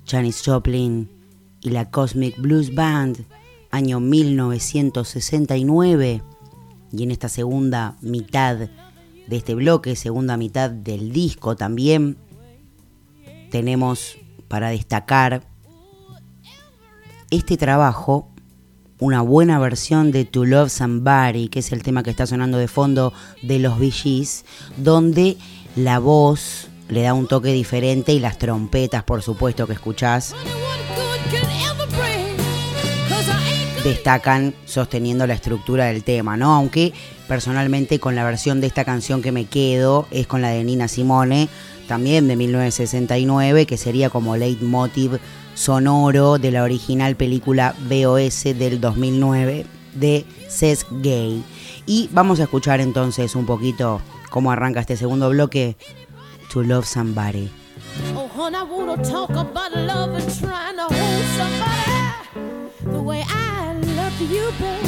Janis 0.05 0.41
Joplin 0.45 1.09
y 1.61 1.69
la 1.69 1.89
Cosmic 1.89 2.37
Blues 2.37 2.75
Band, 2.75 3.25
año 3.71 4.01
1969. 4.01 6.21
Y 6.91 7.03
en 7.03 7.11
esta 7.11 7.29
segunda 7.29 7.95
mitad 8.01 8.57
de 8.57 9.37
este 9.37 9.55
bloque, 9.55 9.95
segunda 9.95 10.35
mitad 10.35 10.69
del 10.69 11.13
disco 11.13 11.55
también, 11.55 12.17
tenemos 13.51 14.17
para 14.49 14.67
destacar 14.67 15.47
este 17.31 17.55
trabajo 17.55 18.32
una 19.03 19.21
buena 19.21 19.59
versión 19.59 20.13
de 20.13 20.23
To 20.23 20.45
Love 20.45 20.71
Somebody, 20.71 21.49
que 21.49 21.59
es 21.59 21.73
el 21.73 21.83
tema 21.83 22.03
que 22.03 22.09
está 22.09 22.25
sonando 22.25 22.57
de 22.57 22.69
fondo 22.69 23.11
de 23.41 23.59
los 23.59 23.77
Gees, 23.77 24.45
donde 24.77 25.35
la 25.75 25.99
voz 25.99 26.69
le 26.87 27.01
da 27.01 27.13
un 27.13 27.27
toque 27.27 27.51
diferente 27.51 28.13
y 28.13 28.19
las 28.19 28.37
trompetas, 28.37 29.03
por 29.03 29.21
supuesto, 29.21 29.67
que 29.67 29.73
escuchás, 29.73 30.33
destacan 33.83 34.53
sosteniendo 34.63 35.27
la 35.27 35.33
estructura 35.33 35.87
del 35.87 36.05
tema, 36.05 36.37
¿no? 36.37 36.53
Aunque 36.53 36.93
personalmente 37.27 37.99
con 37.99 38.15
la 38.15 38.23
versión 38.23 38.61
de 38.61 38.67
esta 38.67 38.85
canción 38.85 39.21
que 39.21 39.33
me 39.33 39.43
quedo 39.43 40.07
es 40.11 40.27
con 40.27 40.41
la 40.41 40.51
de 40.51 40.63
Nina 40.63 40.87
Simone, 40.87 41.49
también 41.89 42.29
de 42.29 42.37
1969, 42.37 43.65
que 43.65 43.75
sería 43.75 44.09
como 44.09 44.37
leitmotiv 44.37 45.19
sonoro 45.55 46.37
de 46.37 46.51
la 46.51 46.63
original 46.63 47.15
película 47.15 47.75
BOS 47.89 48.43
del 48.43 48.79
2009 48.81 49.65
de 49.93 50.25
Seth 50.47 50.85
Gay. 51.01 51.43
Y 51.85 52.09
vamos 52.11 52.39
a 52.39 52.43
escuchar 52.43 52.79
entonces 52.81 53.35
un 53.35 53.45
poquito 53.45 54.01
cómo 54.29 54.51
arranca 54.51 54.79
este 54.79 54.97
segundo 54.97 55.29
bloque, 55.29 55.75
To 56.51 56.63
Love 56.63 56.85
Somebody. 56.85 57.49
Oh, 58.15 58.27
honey, 58.35 58.57
I 58.57 58.63
wanna 58.63 58.97
talk 59.03 59.29
about 59.31 59.71
love 59.75 60.15
and 60.15 60.39
trying 60.39 60.77
to 60.77 60.83
hold 60.83 61.25
somebody 61.37 61.91
the 62.91 63.01
way 63.01 63.23
I 63.27 63.73
love 63.95 64.19
you, 64.21 64.51
babe. 64.59 64.83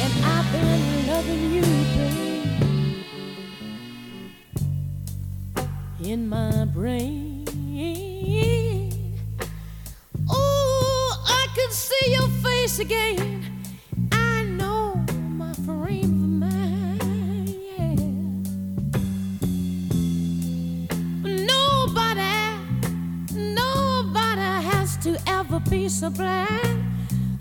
And 0.00 0.24
I've 0.24 0.50
been 0.52 1.06
loving 1.06 1.52
you, 1.52 1.62
babe. 1.94 2.46
In 6.00 6.28
my 6.28 6.64
brain. 6.64 7.38
Can 11.58 11.72
see 11.72 12.12
your 12.12 12.28
face 12.44 12.78
again. 12.78 13.44
I 14.12 14.44
know 14.44 14.94
my 15.36 15.52
frame 15.66 16.04
of 16.04 16.52
mind, 16.52 17.48
yeah. 17.48 17.94
Nobody, 21.24 22.36
nobody 23.34 24.50
has 24.70 24.96
to 24.98 25.18
ever 25.26 25.58
be 25.68 25.88
so 25.88 26.10
blind. 26.10 26.84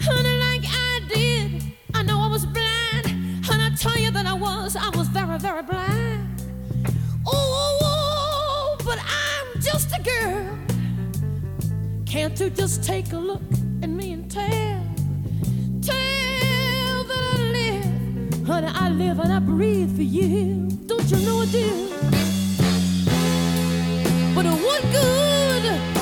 Honey, 0.01 0.36
like 0.39 0.65
I 0.65 1.01
did. 1.13 1.63
I 1.93 2.01
know 2.01 2.20
I 2.20 2.28
was 2.28 2.47
blind. 2.47 3.05
And 3.51 3.61
I 3.61 3.70
tell 3.78 3.99
you 3.99 4.09
that 4.09 4.26
I 4.26 4.34
was, 4.34 4.76
I 4.76 4.89
was 4.97 5.09
very, 5.09 5.38
very 5.38 5.61
blind. 5.61 6.41
Oh, 7.28 8.78
but 8.84 8.97
I'm 8.99 9.61
just 9.61 9.91
a 9.95 10.01
girl. 10.01 10.57
Can't 12.07 12.39
you 12.39 12.49
just 12.49 12.84
take 12.84 13.13
a 13.13 13.18
look 13.18 13.43
and 13.84 13.95
tell? 14.30 14.84
Tell 15.82 17.03
that 17.03 17.23
I 17.34 17.41
live. 17.51 18.47
Honey, 18.47 18.67
I 18.67 18.89
live 18.89 19.19
and 19.19 19.34
I 19.34 19.39
breathe 19.39 19.95
for 19.95 20.03
you. 20.03 20.69
Don't 20.86 21.09
you 21.09 21.17
know 21.25 21.41
I 21.41 21.45
do? 21.45 21.89
But 24.36 24.45
good, 24.45 24.55
what 24.55 24.82
good, 24.91 25.97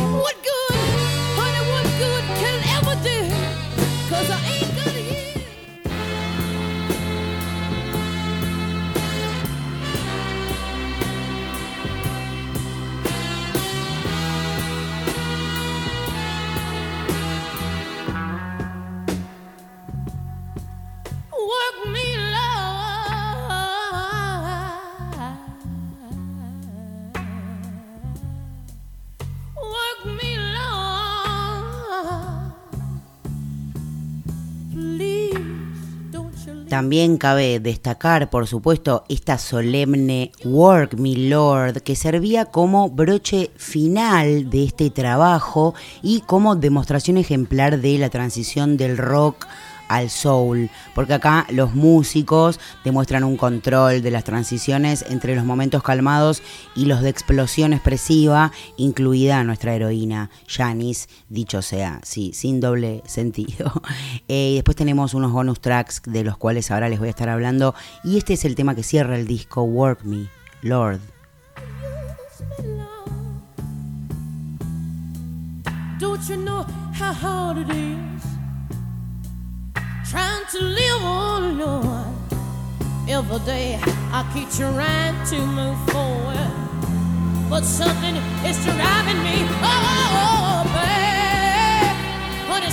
También 36.75 37.15
cabe 37.15 37.61
destacar, 37.61 38.29
por 38.29 38.47
supuesto, 38.47 39.05
esta 39.07 39.37
solemne 39.37 40.33
Work 40.43 40.95
Me 40.99 41.15
Lord, 41.15 41.81
que 41.83 41.95
servía 41.95 42.43
como 42.43 42.89
broche 42.89 43.49
final 43.55 44.49
de 44.49 44.65
este 44.65 44.89
trabajo 44.89 45.73
y 46.03 46.19
como 46.19 46.57
demostración 46.57 47.15
ejemplar 47.15 47.79
de 47.79 47.97
la 47.97 48.09
transición 48.09 48.75
del 48.75 48.97
rock 48.97 49.47
al 49.87 50.09
soul, 50.09 50.69
porque 50.93 51.13
acá 51.13 51.45
los 51.49 51.73
músicos 51.73 52.59
demuestran 52.83 53.23
un 53.23 53.37
control 53.37 54.01
de 54.01 54.11
las 54.11 54.23
transiciones 54.23 55.05
entre 55.09 55.35
los 55.35 55.45
momentos 55.45 55.83
calmados 55.83 56.41
y 56.75 56.85
los 56.85 57.01
de 57.01 57.09
explosión 57.09 57.73
expresiva, 57.73 58.51
incluida 58.77 59.43
nuestra 59.43 59.73
heroína, 59.75 60.29
Janis, 60.47 61.09
dicho 61.29 61.61
sea, 61.61 61.99
sí, 62.03 62.31
sin 62.33 62.59
doble 62.59 63.01
sentido. 63.05 63.71
Eh, 64.27 64.51
y 64.51 64.55
después 64.55 64.75
tenemos 64.75 65.13
unos 65.13 65.31
bonus 65.31 65.59
tracks 65.59 66.01
de 66.05 66.23
los 66.23 66.37
cuales 66.37 66.71
ahora 66.71 66.89
les 66.89 66.99
voy 66.99 67.07
a 67.07 67.11
estar 67.11 67.29
hablando, 67.29 67.75
y 68.03 68.17
este 68.17 68.33
es 68.33 68.45
el 68.45 68.55
tema 68.55 68.75
que 68.75 68.83
cierra 68.83 69.17
el 69.17 69.27
disco, 69.27 69.63
Work 69.63 70.03
Me, 70.03 70.27
Lord. 70.61 70.99
Trying 80.15 80.45
to 80.45 80.61
live 80.63 81.01
on, 81.03 81.59
Lord? 81.59 82.07
Every 83.09 83.39
day 83.39 83.77
I 84.17 84.21
keep 84.33 84.49
trying 84.49 85.17
to 85.31 85.37
move 85.59 85.77
forward, 85.91 86.51
but 87.49 87.63
something 87.65 88.15
is 88.47 88.57
driving 88.63 89.21
me. 89.27 89.37
Oh, 89.59 89.91
oh, 89.93 90.21
oh 90.23 90.59
babe, 90.75 91.97
but 92.47 92.63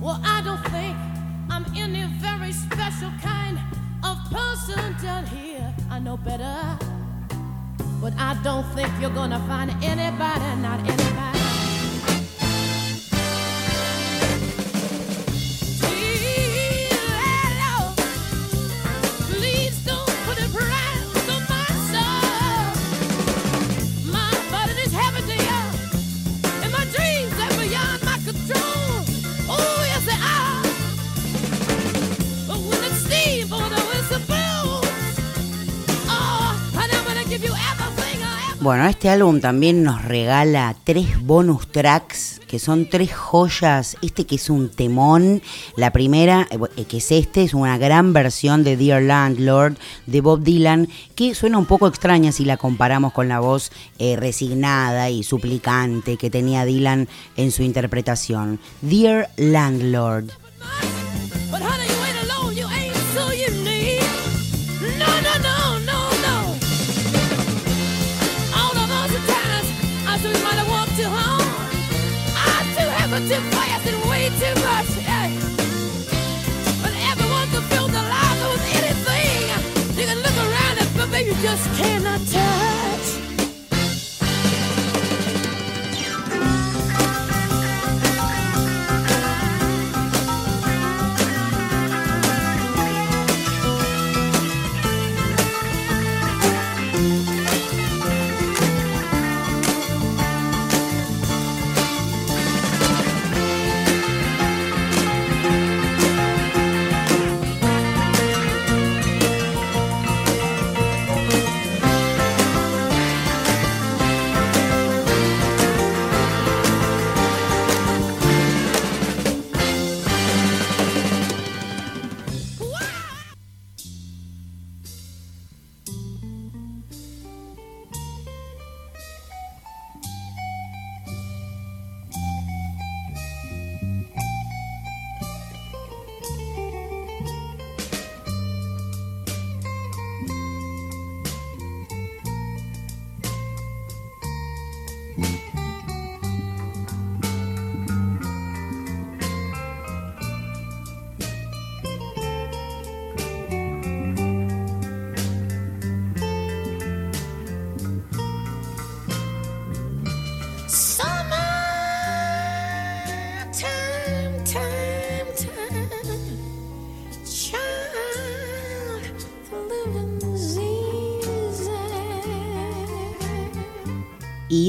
Well, 0.00 0.20
I 0.24 0.40
don't 0.42 0.64
think 0.70 0.96
I'm 1.50 1.66
any 1.76 2.06
very 2.18 2.52
special 2.52 3.10
kind 3.22 3.58
of 4.02 4.16
person 4.30 4.96
down 5.02 5.26
here. 5.26 5.74
I 5.90 5.98
know 5.98 6.16
better. 6.16 6.78
But 8.00 8.14
I 8.18 8.38
don't 8.42 8.64
think 8.74 8.90
you're 9.00 9.10
gonna 9.10 9.38
find 9.40 9.70
anybody, 9.84 10.62
not 10.62 10.80
anybody. 10.80 11.43
Bueno, 38.64 38.86
este 38.86 39.10
álbum 39.10 39.42
también 39.42 39.82
nos 39.82 40.02
regala 40.06 40.74
tres 40.84 41.20
bonus 41.20 41.70
tracks 41.70 42.40
que 42.48 42.58
son 42.58 42.88
tres 42.88 43.14
joyas. 43.14 43.98
Este 44.00 44.24
que 44.24 44.36
es 44.36 44.48
un 44.48 44.70
temón. 44.70 45.42
La 45.76 45.90
primera, 45.92 46.48
eh, 46.50 46.56
eh, 46.78 46.86
que 46.86 46.96
es 46.96 47.12
este, 47.12 47.42
es 47.42 47.52
una 47.52 47.76
gran 47.76 48.14
versión 48.14 48.64
de 48.64 48.78
Dear 48.78 49.02
Landlord 49.02 49.76
de 50.06 50.22
Bob 50.22 50.40
Dylan, 50.42 50.88
que 51.14 51.34
suena 51.34 51.58
un 51.58 51.66
poco 51.66 51.88
extraña 51.88 52.32
si 52.32 52.46
la 52.46 52.56
comparamos 52.56 53.12
con 53.12 53.28
la 53.28 53.38
voz 53.38 53.70
eh, 53.98 54.16
resignada 54.16 55.10
y 55.10 55.24
suplicante 55.24 56.16
que 56.16 56.30
tenía 56.30 56.64
Dylan 56.64 57.06
en 57.36 57.50
su 57.50 57.62
interpretación. 57.64 58.60
Dear 58.80 59.28
Landlord. 59.36 60.30
I 73.14 73.20
too 73.20 73.28
fast 73.28 73.86
and 73.86 74.10
way 74.10 74.28
too 74.40 74.54
much. 74.66 74.90
Hey. 75.06 75.38
But 76.82 76.92
everyone 77.12 77.46
can 77.50 77.62
feel 77.70 77.86
the 77.86 78.02
life 78.02 78.40
with 78.50 78.66
anything. 78.74 79.96
You 79.96 80.06
can 80.06 80.18
look 80.18 80.36
around 80.36 80.78
it, 80.78 80.88
but 80.96 81.12
baby, 81.12 81.30
you 81.30 81.36
just 81.40 81.64
cannot 81.78 82.18
touch. 82.26 83.03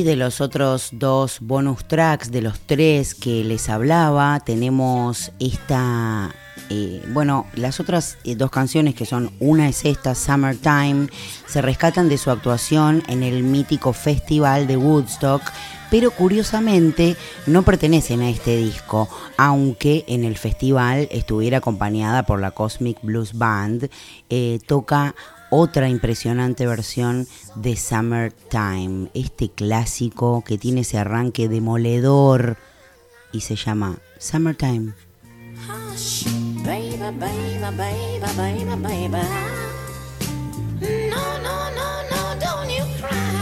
De 0.06 0.16
los 0.16 0.40
otros 0.40 0.90
dos 0.92 1.40
bonus 1.42 1.86
tracks, 1.86 2.32
de 2.32 2.44
los 2.44 2.60
tres 2.60 3.16
que 3.16 3.44
les 3.44 3.70
hablaba, 3.70 4.40
tenemos 4.40 5.32
esta. 5.40 6.34
eh, 6.70 7.04
bueno, 7.10 7.48
las 7.56 7.80
otras 7.80 8.18
eh, 8.24 8.36
dos 8.36 8.52
canciones 8.52 8.94
que 8.94 9.06
son, 9.06 9.32
una 9.40 9.68
es 9.68 9.84
esta, 9.84 10.14
Summertime, 10.14 11.08
se 11.48 11.62
rescatan 11.62 12.08
de 12.08 12.20
su 12.20 12.30
actuación 12.30 13.02
en 13.08 13.24
el 13.24 13.42
mítico 13.44 13.94
festival 13.94 14.68
de 14.68 14.78
Woodstock, 14.78 15.42
pero 15.90 16.12
curiosamente 16.12 17.16
no 17.48 17.64
pertenecen 17.64 18.22
a 18.22 18.30
este 18.30 18.58
disco, 18.58 19.10
aunque 19.38 20.06
en 20.08 20.24
el 20.24 20.38
festival 20.38 21.08
estuviera 21.12 21.58
acompañada 21.58 22.24
por 22.28 22.40
la 22.40 22.52
Cosmic 22.52 23.00
Blues 23.02 23.34
Band, 23.34 23.90
eh, 24.30 24.60
toca 24.68 25.16
otra 25.50 25.90
impresionante 25.90 26.66
versión 26.66 27.28
de 27.56 27.76
Summertime, 27.76 29.10
este 29.14 29.50
clásico 29.50 30.44
que 30.46 30.58
tiene 30.58 30.82
ese 30.82 30.98
arranque 30.98 31.48
demoledor 31.48 32.58
y 33.32 33.42
se 33.42 33.56
llama 33.56 33.98
Summertime. 34.18 34.94
No, 40.82 41.40
no, 41.40 41.72
no, 41.72 42.04
no, 42.10 42.36
don't 42.40 42.70
you 42.70 42.84
cry. 43.00 43.35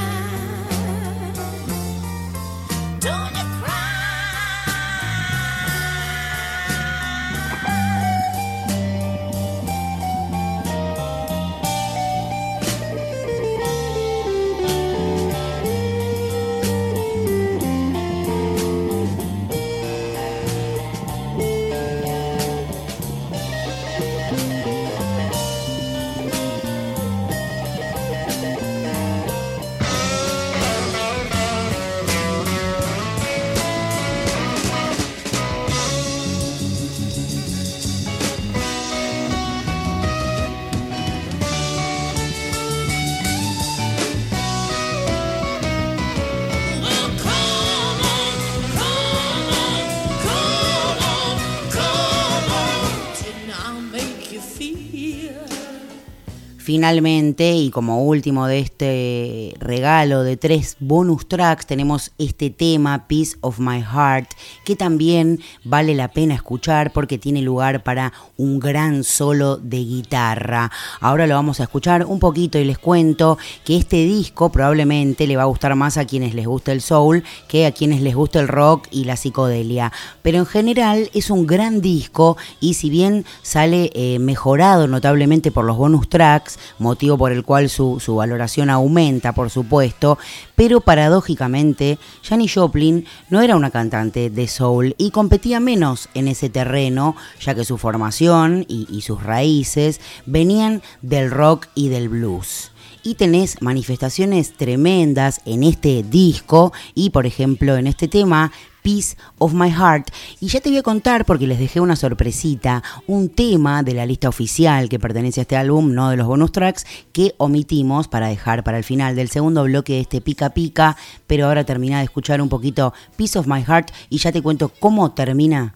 Finalmente, 56.73 57.53
y 57.53 57.69
como 57.69 58.03
último 58.03 58.47
de 58.47 58.57
este 58.57 59.55
regalo 59.59 60.23
de 60.23 60.37
tres 60.37 60.75
bonus 60.79 61.27
tracks, 61.27 61.67
tenemos 61.67 62.13
este 62.17 62.49
tema, 62.49 63.07
Piece 63.07 63.37
of 63.41 63.59
My 63.59 63.79
Heart, 63.79 64.31
que 64.65 64.75
también 64.75 65.39
vale 65.63 65.93
la 65.93 66.07
pena 66.07 66.33
escuchar 66.33 66.91
porque 66.91 67.19
tiene 67.19 67.43
lugar 67.43 67.83
para 67.83 68.11
un 68.37 68.59
gran 68.59 69.03
solo 69.03 69.57
de 69.57 69.77
guitarra. 69.77 70.71
Ahora 70.99 71.27
lo 71.27 71.35
vamos 71.35 71.59
a 71.59 71.65
escuchar 71.65 72.05
un 72.07 72.17
poquito 72.17 72.57
y 72.57 72.65
les 72.65 72.79
cuento 72.79 73.37
que 73.63 73.77
este 73.77 73.97
disco 73.97 74.51
probablemente 74.51 75.27
le 75.27 75.35
va 75.35 75.43
a 75.43 75.45
gustar 75.45 75.75
más 75.75 75.97
a 75.97 76.05
quienes 76.05 76.33
les 76.33 76.47
gusta 76.47 76.71
el 76.71 76.81
soul 76.81 77.23
que 77.47 77.67
a 77.67 77.71
quienes 77.71 78.01
les 78.01 78.15
gusta 78.15 78.39
el 78.39 78.47
rock 78.47 78.87
y 78.89 79.03
la 79.03 79.15
psicodelia. 79.15 79.91
Pero 80.23 80.39
en 80.39 80.47
general 80.47 81.11
es 81.13 81.29
un 81.29 81.45
gran 81.45 81.81
disco 81.81 82.35
y 82.59 82.73
si 82.73 82.89
bien 82.89 83.25
sale 83.43 83.91
eh, 83.93 84.17
mejorado 84.17 84.87
notablemente 84.87 85.51
por 85.51 85.65
los 85.65 85.77
bonus 85.77 86.09
tracks, 86.09 86.57
motivo 86.79 87.17
por 87.17 87.31
el 87.31 87.43
cual 87.43 87.69
su, 87.69 87.99
su 87.99 88.15
valoración 88.15 88.69
aumenta, 88.69 89.33
por 89.33 89.49
supuesto, 89.49 90.17
pero 90.55 90.81
paradójicamente 90.81 91.97
Janis 92.23 92.53
Joplin 92.53 93.05
no 93.29 93.41
era 93.41 93.55
una 93.55 93.71
cantante 93.71 94.29
de 94.29 94.47
soul 94.47 94.95
y 94.97 95.11
competía 95.11 95.59
menos 95.59 96.09
en 96.13 96.27
ese 96.27 96.49
terreno, 96.49 97.15
ya 97.39 97.55
que 97.55 97.65
su 97.65 97.77
formación 97.77 98.65
y, 98.67 98.87
y 98.89 99.01
sus 99.01 99.23
raíces 99.23 99.99
venían 100.25 100.81
del 101.01 101.31
rock 101.31 101.67
y 101.75 101.89
del 101.89 102.09
blues. 102.09 102.71
Y 103.03 103.15
tenés 103.15 103.61
manifestaciones 103.61 104.53
tremendas 104.53 105.41
en 105.45 105.63
este 105.63 106.03
disco 106.03 106.71
y 106.95 107.09
por 107.09 107.25
ejemplo 107.25 107.75
en 107.75 107.87
este 107.87 108.07
tema 108.07 108.51
Piece 108.83 109.17
of 109.39 109.53
My 109.53 109.71
Heart. 109.71 110.09
Y 110.39 110.47
ya 110.47 110.61
te 110.61 110.69
voy 110.69 110.77
a 110.77 110.83
contar, 110.83 111.25
porque 111.25 111.47
les 111.47 111.57
dejé 111.57 111.79
una 111.79 111.95
sorpresita, 111.95 112.83
un 113.07 113.29
tema 113.29 113.81
de 113.81 113.95
la 113.95 114.05
lista 114.05 114.29
oficial 114.29 114.89
que 114.89 114.99
pertenece 114.99 115.41
a 115.41 115.43
este 115.43 115.57
álbum, 115.57 115.95
no 115.95 116.11
de 116.11 116.17
los 116.17 116.27
bonus 116.27 116.51
tracks, 116.51 116.85
que 117.11 117.33
omitimos 117.37 118.07
para 118.07 118.27
dejar 118.27 118.63
para 118.63 118.77
el 118.77 118.83
final 118.83 119.15
del 119.15 119.29
segundo 119.29 119.63
bloque 119.63 119.93
de 119.93 120.01
este 120.01 120.21
pica 120.21 120.51
pica. 120.51 120.95
Pero 121.25 121.47
ahora 121.47 121.63
termina 121.63 121.97
de 121.97 122.03
escuchar 122.03 122.41
un 122.41 122.49
poquito 122.49 122.93
Piece 123.15 123.39
of 123.39 123.47
My 123.47 123.63
Heart 123.63 123.91
y 124.09 124.19
ya 124.19 124.31
te 124.31 124.43
cuento 124.43 124.69
cómo 124.69 125.11
termina 125.13 125.73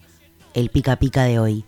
el 0.53 0.69
pica 0.69 0.97
pica 0.97 1.23
de 1.23 1.39
hoy. 1.39 1.65